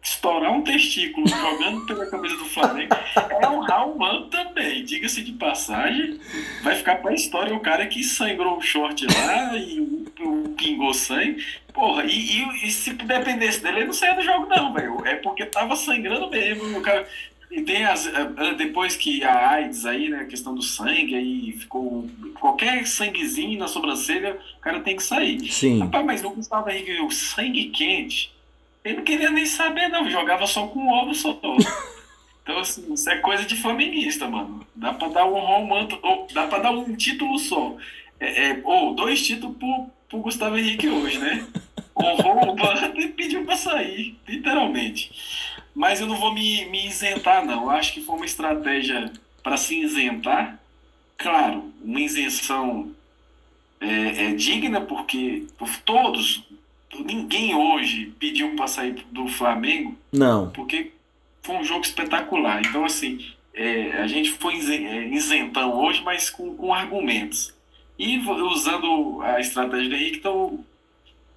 [0.06, 2.94] estourar um testículo jogando pela cabeça do Flamengo
[3.42, 4.86] é honrar o manto também.
[4.86, 6.20] Diga-se de passagem,
[6.62, 10.50] vai ficar para a história o cara que sangrou o short lá e o, o
[10.50, 11.44] pingou sangue.
[11.74, 15.06] Porra, e, e, e, se dependesse dele, ele não saia do jogo, não, velho.
[15.06, 16.78] É porque tava sangrando mesmo.
[16.78, 17.08] O cara,
[17.56, 18.12] e tem as.
[18.58, 20.20] Depois que a AIDS aí, né?
[20.20, 22.10] A questão do sangue, aí ficou.
[22.40, 25.50] Qualquer sanguezinho na sobrancelha, o cara tem que sair.
[25.50, 25.80] Sim.
[25.80, 28.34] Rapaz, mas o Gustavo Henrique, o sangue quente,
[28.84, 30.10] ele não queria nem saber, não.
[30.10, 31.40] Jogava só com ovo só.
[32.46, 34.64] Então, assim, isso é coisa de flamenguista, mano.
[34.76, 37.76] Dá pra dar um manto, ou dá pra dar um título só.
[38.20, 41.44] É, é, ou dois títulos pro, pro Gustavo Henrique hoje, né?
[41.98, 45.12] Honrou o manto e pediu pra sair, literalmente.
[45.76, 47.64] Mas eu não vou me, me isentar, não.
[47.64, 49.12] Eu acho que foi uma estratégia
[49.44, 50.58] para se isentar.
[51.18, 52.92] Claro, uma isenção
[53.82, 56.44] é, é digna, porque por todos,
[56.98, 59.98] ninguém hoje pediu para sair do Flamengo.
[60.14, 60.50] Não.
[60.52, 60.94] Porque
[61.44, 62.62] foi um jogo espetacular.
[62.66, 67.54] Então, assim, é, a gente foi é, isentão hoje, mas com, com argumentos.
[68.00, 70.64] E usando a estratégia do Henrique, então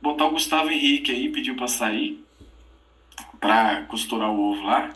[0.01, 2.25] botar o Gustavo Henrique aí, pediu para sair
[3.41, 4.91] pra costurar o ovo lá.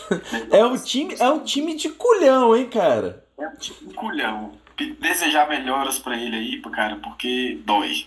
[0.50, 3.24] é, um time, é um time de culhão, hein, cara?
[3.38, 4.52] É um time de culhão.
[5.00, 8.06] Desejar melhoras para ele aí, cara, porque dói.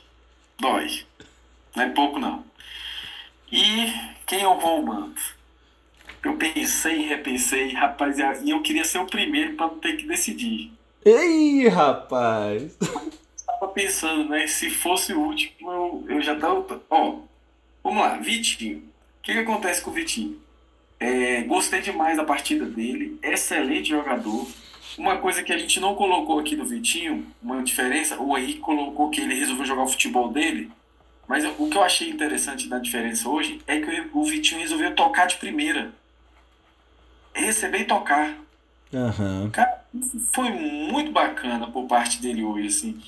[0.60, 1.04] Dói.
[1.76, 2.44] Não é pouco, não.
[3.52, 3.94] E
[4.26, 5.22] quem honrou o manto?
[6.24, 10.72] Eu pensei, repensei, rapaz, e eu queria ser o primeiro para não ter que decidir.
[11.04, 12.78] Ei, rapaz!
[13.36, 14.46] Estava pensando, né?
[14.46, 16.82] Se fosse o último, eu, eu já tava.
[16.90, 17.18] Ó,
[17.84, 18.91] vamos lá, Vitinho.
[19.22, 20.36] O que, que acontece com o Vitinho?
[21.00, 24.48] É, gostei demais da partida dele, excelente jogador.
[24.98, 29.12] Uma coisa que a gente não colocou aqui do Vitinho, uma diferença, o Henrique colocou
[29.12, 30.72] que ele resolveu jogar o futebol dele,
[31.28, 35.28] mas o que eu achei interessante da diferença hoje é que o Vitinho resolveu tocar
[35.28, 35.92] de primeira.
[37.32, 38.36] Receber e tocar.
[38.92, 39.52] Uhum.
[39.52, 39.86] Cara,
[40.34, 43.02] foi muito bacana por parte dele hoje, assim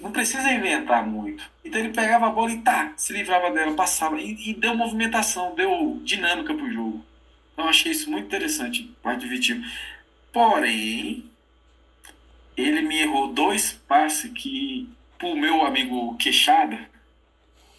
[0.00, 1.42] não precisa inventar muito.
[1.64, 4.20] Então ele pegava a bola e tá, se livrava dela, passava.
[4.20, 7.04] E, e deu movimentação, deu dinâmica pro jogo.
[7.52, 9.64] Então achei isso muito interessante, parte do Vitinho.
[10.32, 11.24] Porém,
[12.56, 14.88] ele me errou dois passes que,
[15.18, 16.88] pro meu amigo Queixada,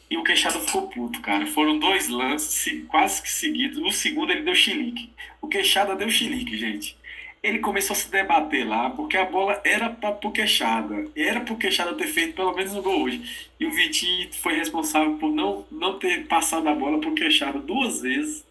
[0.09, 1.45] e o Queixada ficou puto, cara.
[1.45, 3.77] Foram dois lances quase que seguidos.
[3.77, 5.13] No segundo ele deu chilique.
[5.39, 6.97] O Queixada deu chilique, gente.
[7.41, 11.07] Ele começou a se debater lá, porque a bola era para pro Queixada.
[11.15, 13.47] Era pro Queixada ter feito pelo menos um gol hoje.
[13.57, 18.01] E o Vitinho foi responsável por não, não ter passado a bola pro Queixada duas
[18.01, 18.45] vezes.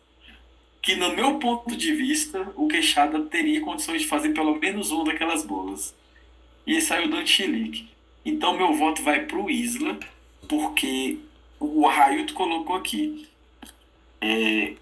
[0.80, 5.04] Que, no meu ponto de vista, o Queixada teria condições de fazer pelo menos uma
[5.04, 5.94] daquelas bolas.
[6.66, 7.88] E ele saiu dando chilique.
[8.24, 9.98] Então, meu voto vai pro Isla,
[10.48, 11.18] porque
[11.60, 13.28] o Railton colocou aqui.
[14.20, 14.72] É,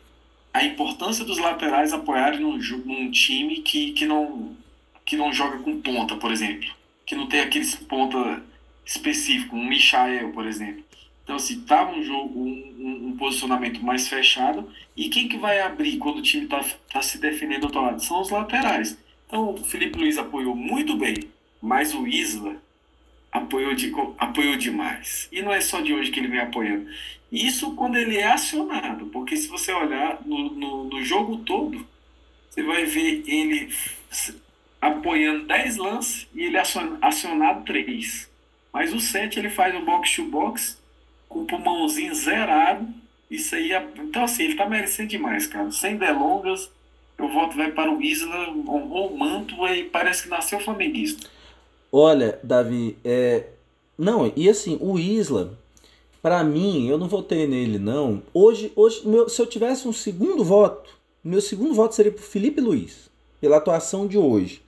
[0.56, 4.56] a importância dos laterais apoiarem num, num, time que, que, não,
[5.04, 6.70] que não joga com ponta, por exemplo.
[7.04, 8.42] Que não tem aqueles ponta
[8.84, 10.82] específico, um Michael, por exemplo.
[11.22, 15.60] Então, assim, tá um jogo, um, um, um, posicionamento mais fechado, e quem que vai
[15.60, 18.02] abrir quando o time está tá se defendendo do outro lado?
[18.02, 18.96] São os laterais.
[19.26, 21.16] Então, o Felipe Luiz apoiou muito bem,
[21.60, 22.56] mas o Isla
[23.30, 25.28] apoiou, de, apoiou demais.
[25.30, 26.86] E não é só de hoje que ele vem apoiando.
[27.30, 31.86] Isso quando ele é acionado, porque se você olhar no, no, no jogo todo,
[32.48, 33.72] você vai ver ele
[34.80, 36.56] apoiando 10 lances e ele
[37.02, 38.30] acionado 3.
[38.72, 40.78] Mas o 7 ele faz o box to box
[41.28, 42.86] com o pulmãozinho zerado.
[43.30, 45.70] Isso aí, é, então assim, ele tá merecendo demais, cara.
[45.72, 46.70] Sem delongas,
[47.18, 51.28] eu voto vai para o Isla, honrou o manto e parece que nasceu flamenguista.
[51.90, 53.46] Olha, Davi, é...
[53.98, 55.58] não, e assim, o Isla,
[56.26, 58.20] para mim, eu não votei nele, não.
[58.34, 60.90] Hoje, hoje meu, se eu tivesse um segundo voto,
[61.22, 63.08] meu segundo voto seria pro Felipe Luiz,
[63.40, 64.60] pela atuação de hoje.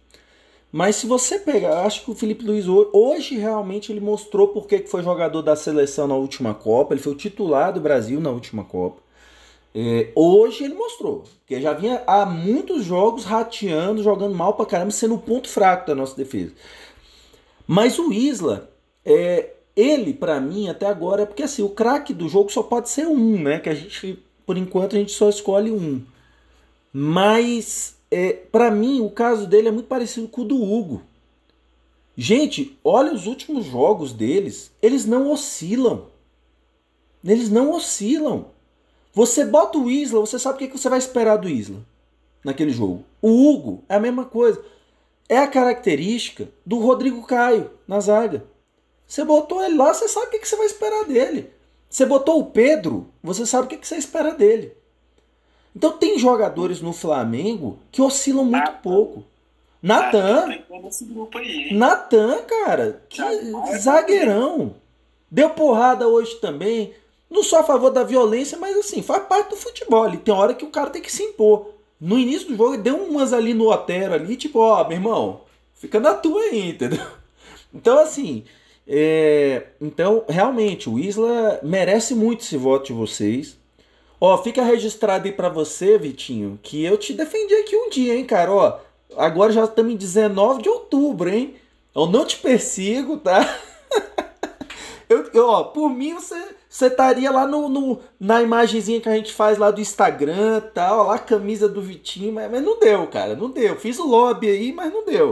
[0.71, 4.89] Mas se você pegar, acho que o Felipe Luiz hoje realmente ele mostrou porque que
[4.89, 8.63] foi jogador da seleção na última Copa, ele foi o titular do Brasil na última
[8.63, 9.03] Copa.
[9.75, 14.93] É, hoje ele mostrou, que já vinha há muitos jogos rateando, jogando mal pra caramba,
[14.93, 16.53] sendo o ponto fraco da nossa defesa.
[17.67, 18.71] Mas o Isla,
[19.05, 22.89] é, ele para mim até agora, é porque assim, o craque do jogo só pode
[22.89, 23.59] ser um, né?
[23.59, 26.03] Que a gente, por enquanto, a gente só escolhe um.
[26.93, 31.03] Mas é, para mim o caso dele é muito parecido com o do Hugo.
[32.17, 36.07] Gente, olha os últimos jogos deles, eles não oscilam.
[37.25, 38.47] Eles não oscilam.
[39.13, 41.79] Você bota o Isla, você sabe o que você vai esperar do Isla
[42.45, 43.05] naquele jogo.
[43.23, 44.63] O Hugo é a mesma coisa
[45.29, 48.45] é a característica do Rodrigo Caio na zaga.
[49.09, 51.51] Você botou ele lá, você sabe o que você vai esperar dele.
[51.89, 54.73] Você botou o Pedro, você sabe o que você espera dele.
[55.75, 59.25] Então tem jogadores no Flamengo que oscilam muito pouco.
[59.83, 60.59] Natan.
[61.73, 63.23] Natan, cara, que
[63.79, 64.75] zagueirão.
[65.31, 66.93] Deu porrada hoje também.
[67.31, 70.13] Não só a favor da violência, mas assim, faz parte do futebol.
[70.13, 72.97] E tem hora que o cara tem que se impor no início do jogo deu
[72.97, 75.41] umas ali no Otero ali, tipo, ó, meu irmão,
[75.75, 77.07] fica na tua aí, entendeu?
[77.75, 78.45] Então, assim,
[78.89, 79.67] é...
[79.81, 83.57] então, realmente, o Isla merece muito esse voto de vocês.
[84.21, 88.25] Ó, fica registrado aí pra você, Vitinho, que eu te defendi aqui um dia, hein,
[88.25, 88.79] cara, ó.
[89.17, 91.55] Agora já estamos em 19 de outubro, hein?
[91.95, 93.59] Eu não te persigo, tá?
[95.09, 96.37] eu, ó, por mim você
[96.69, 101.07] você estaria lá no, no, na imagenzinha que a gente faz lá do Instagram tal,
[101.07, 103.75] lá a camisa do Vitinho, mas, mas não deu, cara, não deu.
[103.77, 105.31] Fiz o lobby aí, mas não deu.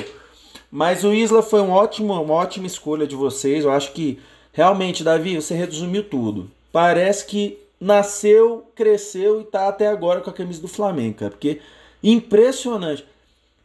[0.76, 3.64] Mas o Isla foi um ótimo, uma ótima escolha de vocês.
[3.64, 4.20] Eu acho que
[4.52, 6.50] realmente, Davi, você resumiu tudo.
[6.70, 11.62] Parece que nasceu, cresceu e tá até agora com a camisa do Flamengo, cara, porque
[12.02, 13.06] impressionante.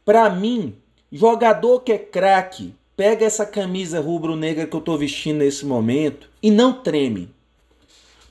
[0.06, 0.74] Para mim,
[1.12, 6.50] jogador que é craque, pega essa camisa rubro-negra que eu tô vestindo nesse momento e
[6.50, 7.30] não treme.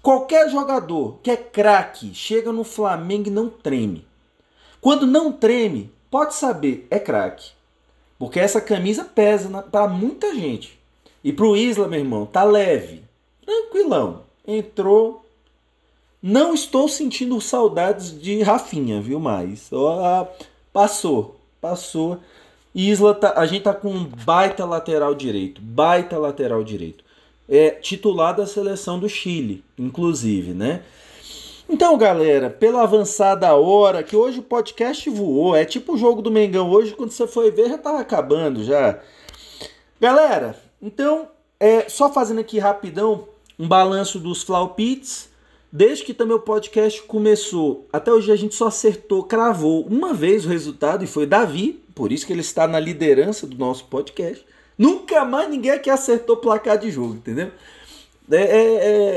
[0.00, 4.06] Qualquer jogador que é craque chega no Flamengo e não treme.
[4.80, 7.59] Quando não treme, pode saber, é craque.
[8.20, 10.78] Porque essa camisa pesa para muita gente.
[11.24, 13.02] E pro Isla, meu irmão, tá leve.
[13.44, 14.20] Tranquilão.
[14.46, 15.24] Entrou.
[16.22, 19.70] Não estou sentindo saudades de Rafinha, viu mais?
[20.72, 21.40] passou.
[21.60, 22.20] Passou.
[22.72, 25.60] Isla, tá, a gente tá com um baita lateral direito.
[25.60, 27.02] Baita lateral direito
[27.50, 30.82] é, titular da seleção do Chile, inclusive, né?
[31.72, 36.28] Então, galera, pela avançada hora, que hoje o podcast voou, é tipo o jogo do
[36.28, 38.98] Mengão hoje, quando você foi ver, já tava acabando já.
[40.00, 41.28] Galera, então,
[41.60, 45.30] é, só fazendo aqui rapidão um balanço dos Flaupits.
[45.72, 50.44] Desde que também o podcast começou, até hoje a gente só acertou, cravou uma vez
[50.44, 54.44] o resultado e foi Davi, por isso que ele está na liderança do nosso podcast.
[54.76, 57.52] Nunca mais ninguém aqui acertou placar de jogo, entendeu?
[58.30, 58.74] É, é,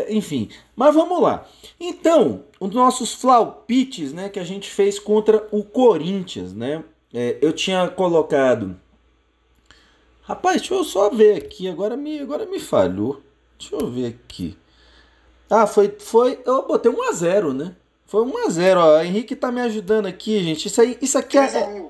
[0.10, 1.48] é, enfim, mas vamos lá.
[1.80, 6.84] Então, os nossos flaupites, né, que a gente fez contra o Corinthians, né?
[7.14, 8.76] É, eu tinha colocado.
[10.24, 11.68] Rapaz, deixa eu só ver aqui.
[11.68, 13.22] Agora me, agora me falhou.
[13.60, 14.58] Deixa eu ver aqui.
[15.50, 16.40] Ah, foi, foi.
[16.46, 17.76] Eu botei 1 a 0, né?
[18.08, 18.80] Foi 1 a 0.
[18.80, 20.68] Ó, o Henrique tá me ajudando aqui, gente.
[20.68, 21.86] Isso aí, isso aqui é.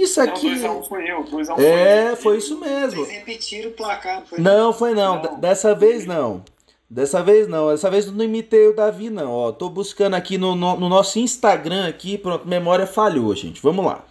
[0.00, 0.56] Isso aqui.
[0.56, 1.24] Não, 2x1 foi eu.
[1.24, 3.04] 2x1 é, foi isso mesmo.
[3.04, 4.38] Vocês repetiram o placar, foi?
[4.40, 5.22] Não, foi não.
[5.22, 5.38] Não.
[5.38, 6.42] Dessa vez não.
[6.88, 7.68] Dessa vez não.
[7.68, 9.30] Dessa vez eu não imitei o Davi, não.
[9.30, 12.16] Ó, tô buscando aqui no, no, no nosso Instagram aqui.
[12.16, 13.60] Pronto, memória falhou, gente.
[13.60, 14.04] Vamos lá.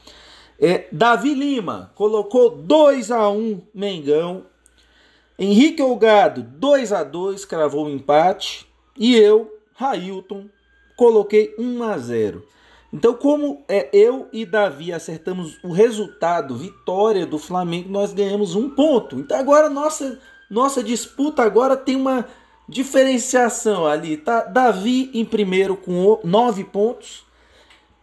[0.62, 4.46] É, Davi Lima colocou 2 a 1 Mengão.
[5.40, 8.68] Henrique Olgado 2 a 2 cravou o empate.
[8.96, 10.46] E eu, Railton,
[10.96, 12.44] coloquei 1 a 0.
[12.92, 18.70] Então, como é, eu e Davi acertamos o resultado, vitória do Flamengo, nós ganhamos um
[18.70, 19.20] ponto.
[19.20, 20.20] Então agora nossa
[20.50, 22.28] nossa disputa agora tem uma
[22.68, 24.42] diferenciação ali, tá?
[24.42, 27.24] Davi em primeiro com nove pontos.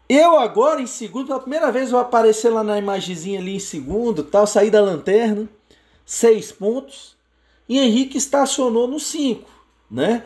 [0.08, 4.22] Eu agora em segundo, pela primeira vez vou aparecer lá na imagenzinha ali em segundo,
[4.22, 5.48] tal, saí da lanterna,
[6.04, 7.16] seis pontos.
[7.68, 9.50] E Henrique estacionou no cinco,
[9.90, 10.24] né?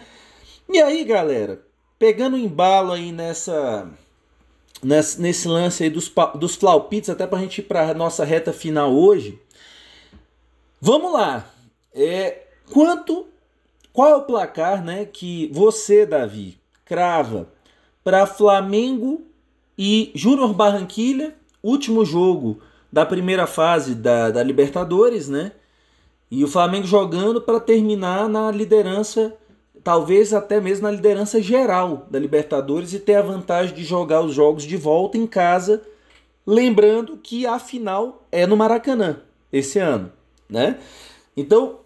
[0.68, 1.64] E aí, galera,
[1.98, 3.90] pegando embalo aí nessa
[4.82, 6.58] nesse, nesse lance aí dos, dos
[7.08, 9.40] até pra gente ir pra nossa reta final hoje.
[10.80, 11.46] Vamos lá.
[11.94, 13.26] É, quanto
[13.92, 17.48] qual é o placar, né, que você, Davi, crava
[18.02, 19.22] para Flamengo
[19.76, 22.60] e Júnior Barranquilha, último jogo
[22.92, 25.52] da primeira fase da, da Libertadores, né?
[26.30, 29.36] E o Flamengo jogando para terminar na liderança,
[29.82, 34.34] talvez até mesmo na liderança geral da Libertadores e ter a vantagem de jogar os
[34.34, 35.82] jogos de volta em casa,
[36.46, 39.20] lembrando que a final é no Maracanã
[39.52, 40.12] esse ano,
[40.48, 40.78] né?
[41.36, 41.80] Então,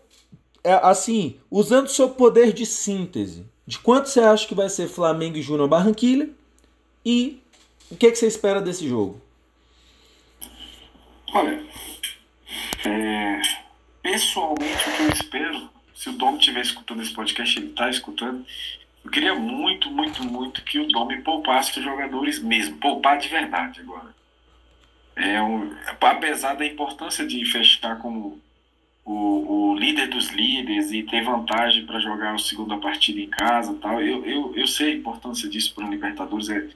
[0.62, 5.36] é, assim, usando seu poder de síntese, de quanto você acha que vai ser Flamengo
[5.36, 6.28] e Júnior Barranquilha
[7.04, 7.40] e
[7.90, 9.20] o que, que você espera desse jogo?
[11.32, 11.64] Olha,
[12.86, 13.40] é,
[14.02, 15.70] pessoalmente o que eu espero,
[16.04, 18.44] se o Dom estiver escutando esse podcast, ele está escutando,
[19.02, 23.26] eu queria muito, muito, muito que o Dom me poupasse os jogadores mesmo, poupar de
[23.26, 24.14] verdade agora.
[25.16, 28.38] É um, apesar da importância de fechar como
[29.02, 33.72] o, o líder dos líderes e ter vantagem para jogar a segunda partida em casa
[33.80, 36.68] tal, eu, eu, eu sei a importância disso para o Libertadores, é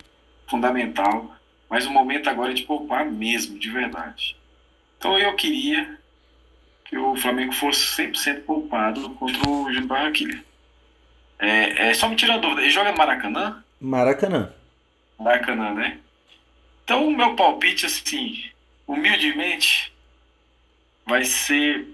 [0.46, 1.36] fundamental,
[1.68, 4.36] mas o momento agora é de poupar mesmo, de verdade.
[4.96, 5.97] Então eu queria
[6.88, 10.38] que o Flamengo fosse 100% poupado contra o Júnior Barranquilla.
[11.38, 13.62] É, é, só me tira a dúvida, ele joga no Maracanã?
[13.80, 14.52] Maracanã.
[15.18, 15.98] Maracanã, né?
[16.82, 18.44] Então o meu palpite, assim,
[18.86, 19.92] humildemente,
[21.06, 21.86] vai ser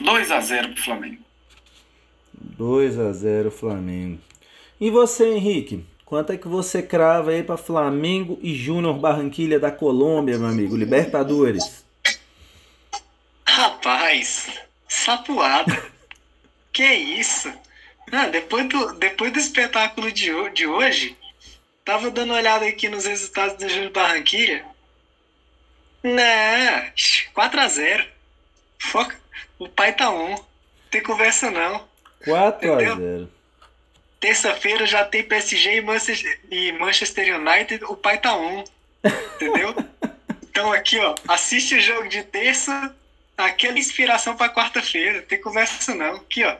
[0.00, 1.22] 2 a 0 pro Flamengo.
[2.34, 4.20] 2 a 0 Flamengo.
[4.80, 5.84] E você, Henrique?
[6.04, 10.76] Quanto é que você crava aí para Flamengo e Júnior Barranquilha da Colômbia, meu amigo?
[10.76, 11.83] Libertadores.
[13.54, 14.48] Rapaz,
[14.88, 15.92] sapuada.
[16.72, 17.52] que isso?
[18.10, 21.16] Ah, depois, do, depois do espetáculo de, de hoje,
[21.84, 24.64] tava dando uma olhada aqui nos resultados do Júnior Barranquilha.
[26.02, 26.92] Não,
[27.32, 28.04] 4x0.
[28.80, 29.16] Foca.
[29.56, 30.36] O pai tá on.
[30.90, 31.86] Tem conversa não.
[32.24, 32.96] 4 a Entendeu?
[32.96, 33.32] 0.
[34.18, 38.64] Terça-feira já tem PSG e Manchester, e Manchester United, o pai tá on.
[39.36, 39.76] Entendeu?
[40.54, 42.94] Então aqui, ó, assiste o jogo de terça,
[43.36, 45.22] aquela inspiração pra quarta-feira.
[45.22, 46.16] Tem conversa não.
[46.16, 46.56] Aqui, ó.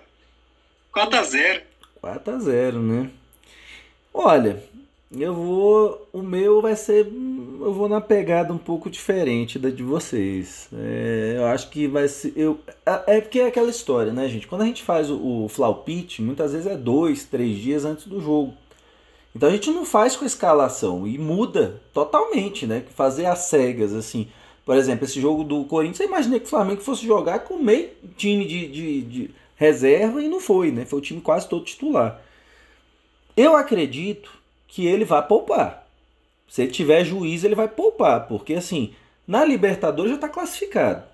[0.95, 1.63] 4x0.
[2.01, 3.11] 4 a 0, né?
[4.13, 4.63] Olha,
[5.11, 6.09] eu vou.
[6.13, 7.07] O meu vai ser.
[7.07, 10.69] Eu vou na pegada um pouco diferente da de vocês.
[10.73, 12.33] É, eu acho que vai ser.
[12.37, 14.47] Eu, é é porque é aquela história, né, gente?
[14.47, 18.21] Quando a gente faz o, o Flaupit, muitas vezes é dois, três dias antes do
[18.21, 18.55] jogo.
[19.35, 22.85] Então a gente não faz com a escalação e muda totalmente, né?
[22.95, 24.29] Fazer as cegas, assim.
[24.65, 27.91] Por exemplo, esse jogo do Corinthians, eu imaginei que o Flamengo fosse jogar com meio
[28.17, 30.85] time de, de, de reserva e não foi, né?
[30.87, 32.21] Foi o time quase todo titular.
[33.37, 34.31] Eu acredito
[34.67, 35.87] que ele vai poupar.
[36.49, 38.95] Se ele tiver juízo, ele vai poupar, porque assim,
[39.27, 41.05] na Libertadores já está classificado.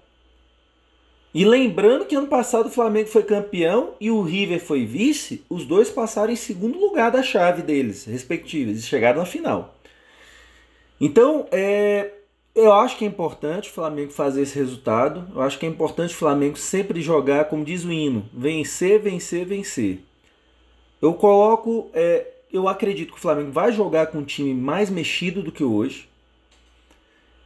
[1.33, 5.65] E lembrando que ano passado o Flamengo foi campeão e o River foi vice, os
[5.65, 9.77] dois passaram em segundo lugar da chave deles, respectivos, e chegaram na final.
[11.01, 12.11] Então, é,
[12.55, 15.27] eu acho que é importante o Flamengo fazer esse resultado.
[15.35, 19.47] Eu acho que é importante o Flamengo sempre jogar, como diz o hino, vencer, vencer,
[19.47, 20.01] vencer.
[21.01, 25.43] Eu coloco, é, eu acredito que o Flamengo vai jogar com um time mais mexido
[25.43, 26.09] do que hoje.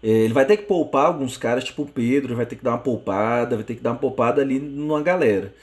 [0.03, 2.73] É, ele vai ter que poupar alguns caras, tipo o Pedro, vai ter que dar
[2.73, 5.55] uma poupada, vai ter que dar uma poupada ali numa galera.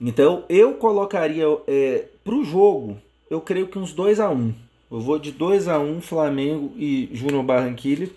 [0.00, 2.98] Então eu colocaria é, para o jogo,
[3.30, 4.54] eu creio que uns 2 a 1 um.
[4.90, 8.08] Eu vou de 2 a 1 um, Flamengo e Júnior Barranquilla.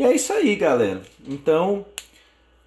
[0.00, 1.02] E é isso aí, galera.
[1.28, 1.84] Então,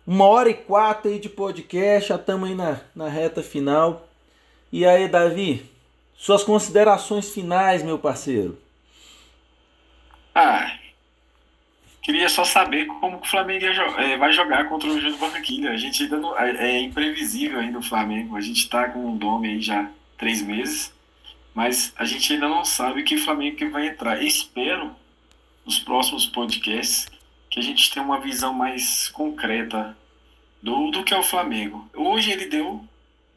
[0.06, 4.08] uma hora e quatro aí de podcast, já estamos aí na, na reta final.
[4.72, 5.66] E aí, Davi,
[6.16, 8.56] suas considerações finais, meu parceiro.
[10.36, 10.78] Ah,
[12.04, 15.72] queria só saber como o Flamengo é, vai jogar contra o Júnior Barranquilla.
[15.72, 18.36] A gente ainda não, é, é imprevisível ainda o Flamengo.
[18.36, 20.94] A gente está com um nome aí já três meses,
[21.52, 24.22] mas a gente ainda não sabe que Flamengo que vai entrar.
[24.22, 24.96] Espero
[25.66, 27.12] nos próximos podcasts
[27.54, 29.96] que a gente tenha uma visão mais concreta
[30.60, 31.88] do, do que é o Flamengo.
[31.94, 32.84] Hoje ele deu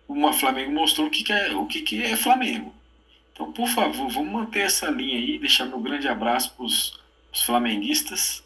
[0.09, 2.75] uma Flamengo mostrou o que, que é o que, que é Flamengo.
[3.31, 6.99] Então, por favor, vamos manter essa linha aí, deixar meu grande abraço para os
[7.45, 8.43] flamenguistas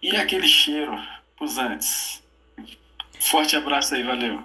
[0.00, 0.96] e aquele cheiro
[1.36, 2.22] para os antes.
[3.18, 4.40] Forte abraço aí, valeu.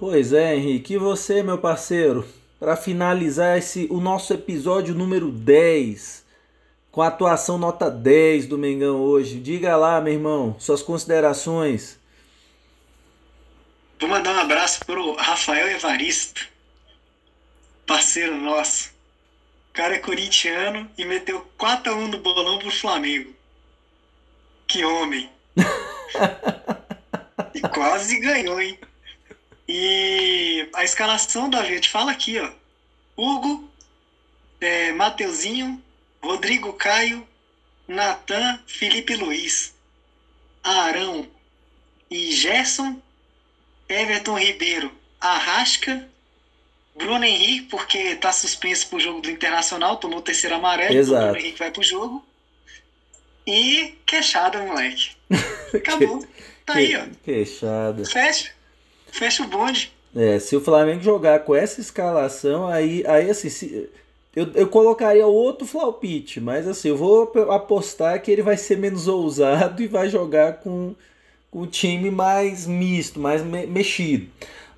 [0.00, 2.26] Pois é, Henrique, e você, meu parceiro,
[2.58, 6.25] para finalizar esse o nosso episódio número 10
[6.96, 9.38] com a atuação nota 10 do Mengão hoje.
[9.38, 11.98] Diga lá, meu irmão, suas considerações.
[14.00, 16.48] Vou mandar um abraço pro Rafael Evaristo,
[17.86, 18.94] parceiro nosso.
[19.68, 23.30] O cara é corintiano e meteu 4x1 no bolão pro Flamengo.
[24.66, 25.28] Que homem!
[27.54, 28.78] e quase ganhou, hein?
[29.68, 32.50] E a escalação, Davi, eu te falo aqui, ó.
[33.18, 33.68] Hugo,
[34.62, 35.82] é, Mateuzinho,
[36.22, 37.26] Rodrigo Caio,
[37.86, 39.74] Natan, Felipe Luiz,
[40.62, 41.26] Arão
[42.10, 43.00] e Gerson,
[43.88, 46.08] Everton Ribeiro, Arrasca,
[46.96, 51.22] Bruno Henrique, porque está suspenso pro jogo do Internacional, tomou o terceiro amarelo, então Exato.
[51.22, 52.24] o Bruno Henrique vai pro jogo.
[53.46, 55.10] E queixada, moleque.
[55.72, 56.26] Acabou.
[56.64, 57.04] Tá aí, ó.
[57.22, 58.04] Queixada.
[58.04, 58.50] Fecha.
[59.12, 59.92] Fecha o bonde.
[60.14, 63.88] É, se o Flamengo jogar com essa escalação, aí, aí assim, se,
[64.36, 69.08] eu, eu colocaria outro Flaupite, mas assim, eu vou apostar que ele vai ser menos
[69.08, 70.94] ousado e vai jogar com,
[71.50, 74.26] com o time mais misto, mais me, mexido.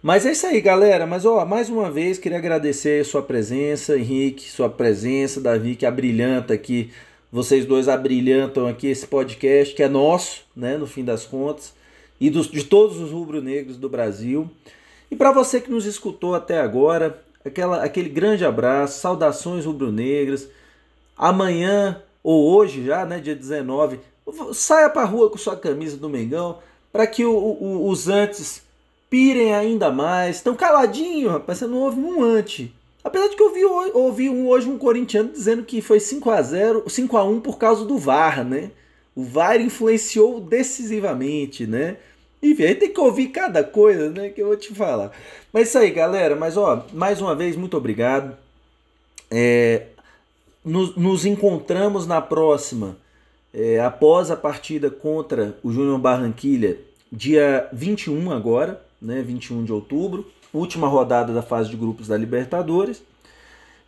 [0.01, 1.09] Mas é isso aí, galera.
[1.09, 6.55] Mas ó, mais uma vez queria agradecer sua presença, Henrique, sua presença, Davi, que abrilhanta
[6.55, 6.93] aqui.
[7.33, 11.75] Vocês dois abrilhantam aqui esse podcast, que é nosso, né, no fim das contas,
[12.21, 14.49] e dos, de todos os rubro-negros do Brasil.
[15.11, 20.49] E para você que nos escutou até agora, aquela, aquele grande abraço, saudações rubro-negras.
[21.17, 24.01] Amanhã ou hoje já, né, dia 19,
[24.53, 26.59] saia para rua com sua camisa do Mengão
[26.93, 28.63] para que o, o, os antes
[29.09, 30.37] pirem ainda mais.
[30.37, 32.75] Estão caladinho, rapaz, você não ouve um ante.
[33.03, 33.65] Apesar de que eu ouvi,
[33.95, 37.57] ouvi um, hoje um corintiano dizendo que foi 5 a 0 5 a 1 por
[37.59, 38.71] causa do VAR, né?
[39.15, 41.97] O VAR influenciou decisivamente, né?
[42.43, 44.31] Enfim, aí tem que ouvir cada coisa, né?
[44.31, 45.13] Que eu vou te falar.
[45.53, 46.37] Mas isso aí, galera.
[46.37, 48.37] Mas ó, mais uma vez, muito obrigado.
[49.31, 49.87] É,
[50.65, 52.97] nos, nos encontramos na próxima,
[53.53, 56.79] é, após a partida contra o Júnior Barranquilha,
[57.11, 59.23] dia 21 agora, né?
[59.23, 63.03] 21 de outubro, última rodada da fase de grupos da Libertadores.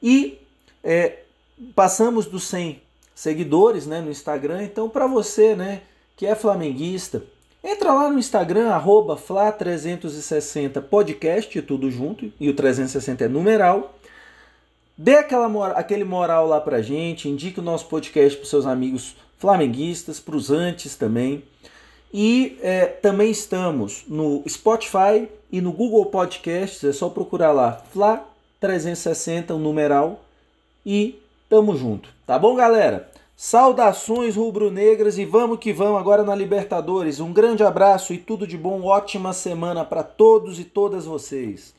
[0.03, 0.39] E
[0.83, 1.21] é,
[1.75, 2.81] passamos dos 100
[3.15, 4.63] seguidores né, no Instagram.
[4.63, 5.83] Então, para você né,
[6.17, 7.23] que é flamenguista,
[7.63, 13.95] entra lá no Instagram, arroba Fla360podcast, tudo junto, e o 360 é numeral.
[14.97, 20.21] Dê aquela, aquele moral lá pra gente, indique o nosso podcast para seus amigos flamenguistas,
[20.21, 21.43] para os antes também.
[22.13, 28.27] E é, também estamos no Spotify e no Google Podcasts, é só procurar lá Fla
[28.61, 30.23] 360, o numeral,
[30.85, 31.19] e
[31.49, 32.09] tamo junto.
[32.27, 33.10] Tá bom, galera?
[33.43, 37.21] Saudações rubro-negras e vamos que vamos agora na Libertadores.
[37.21, 41.75] Um grande abraço e tudo de bom, ótima semana para todos e todas vocês.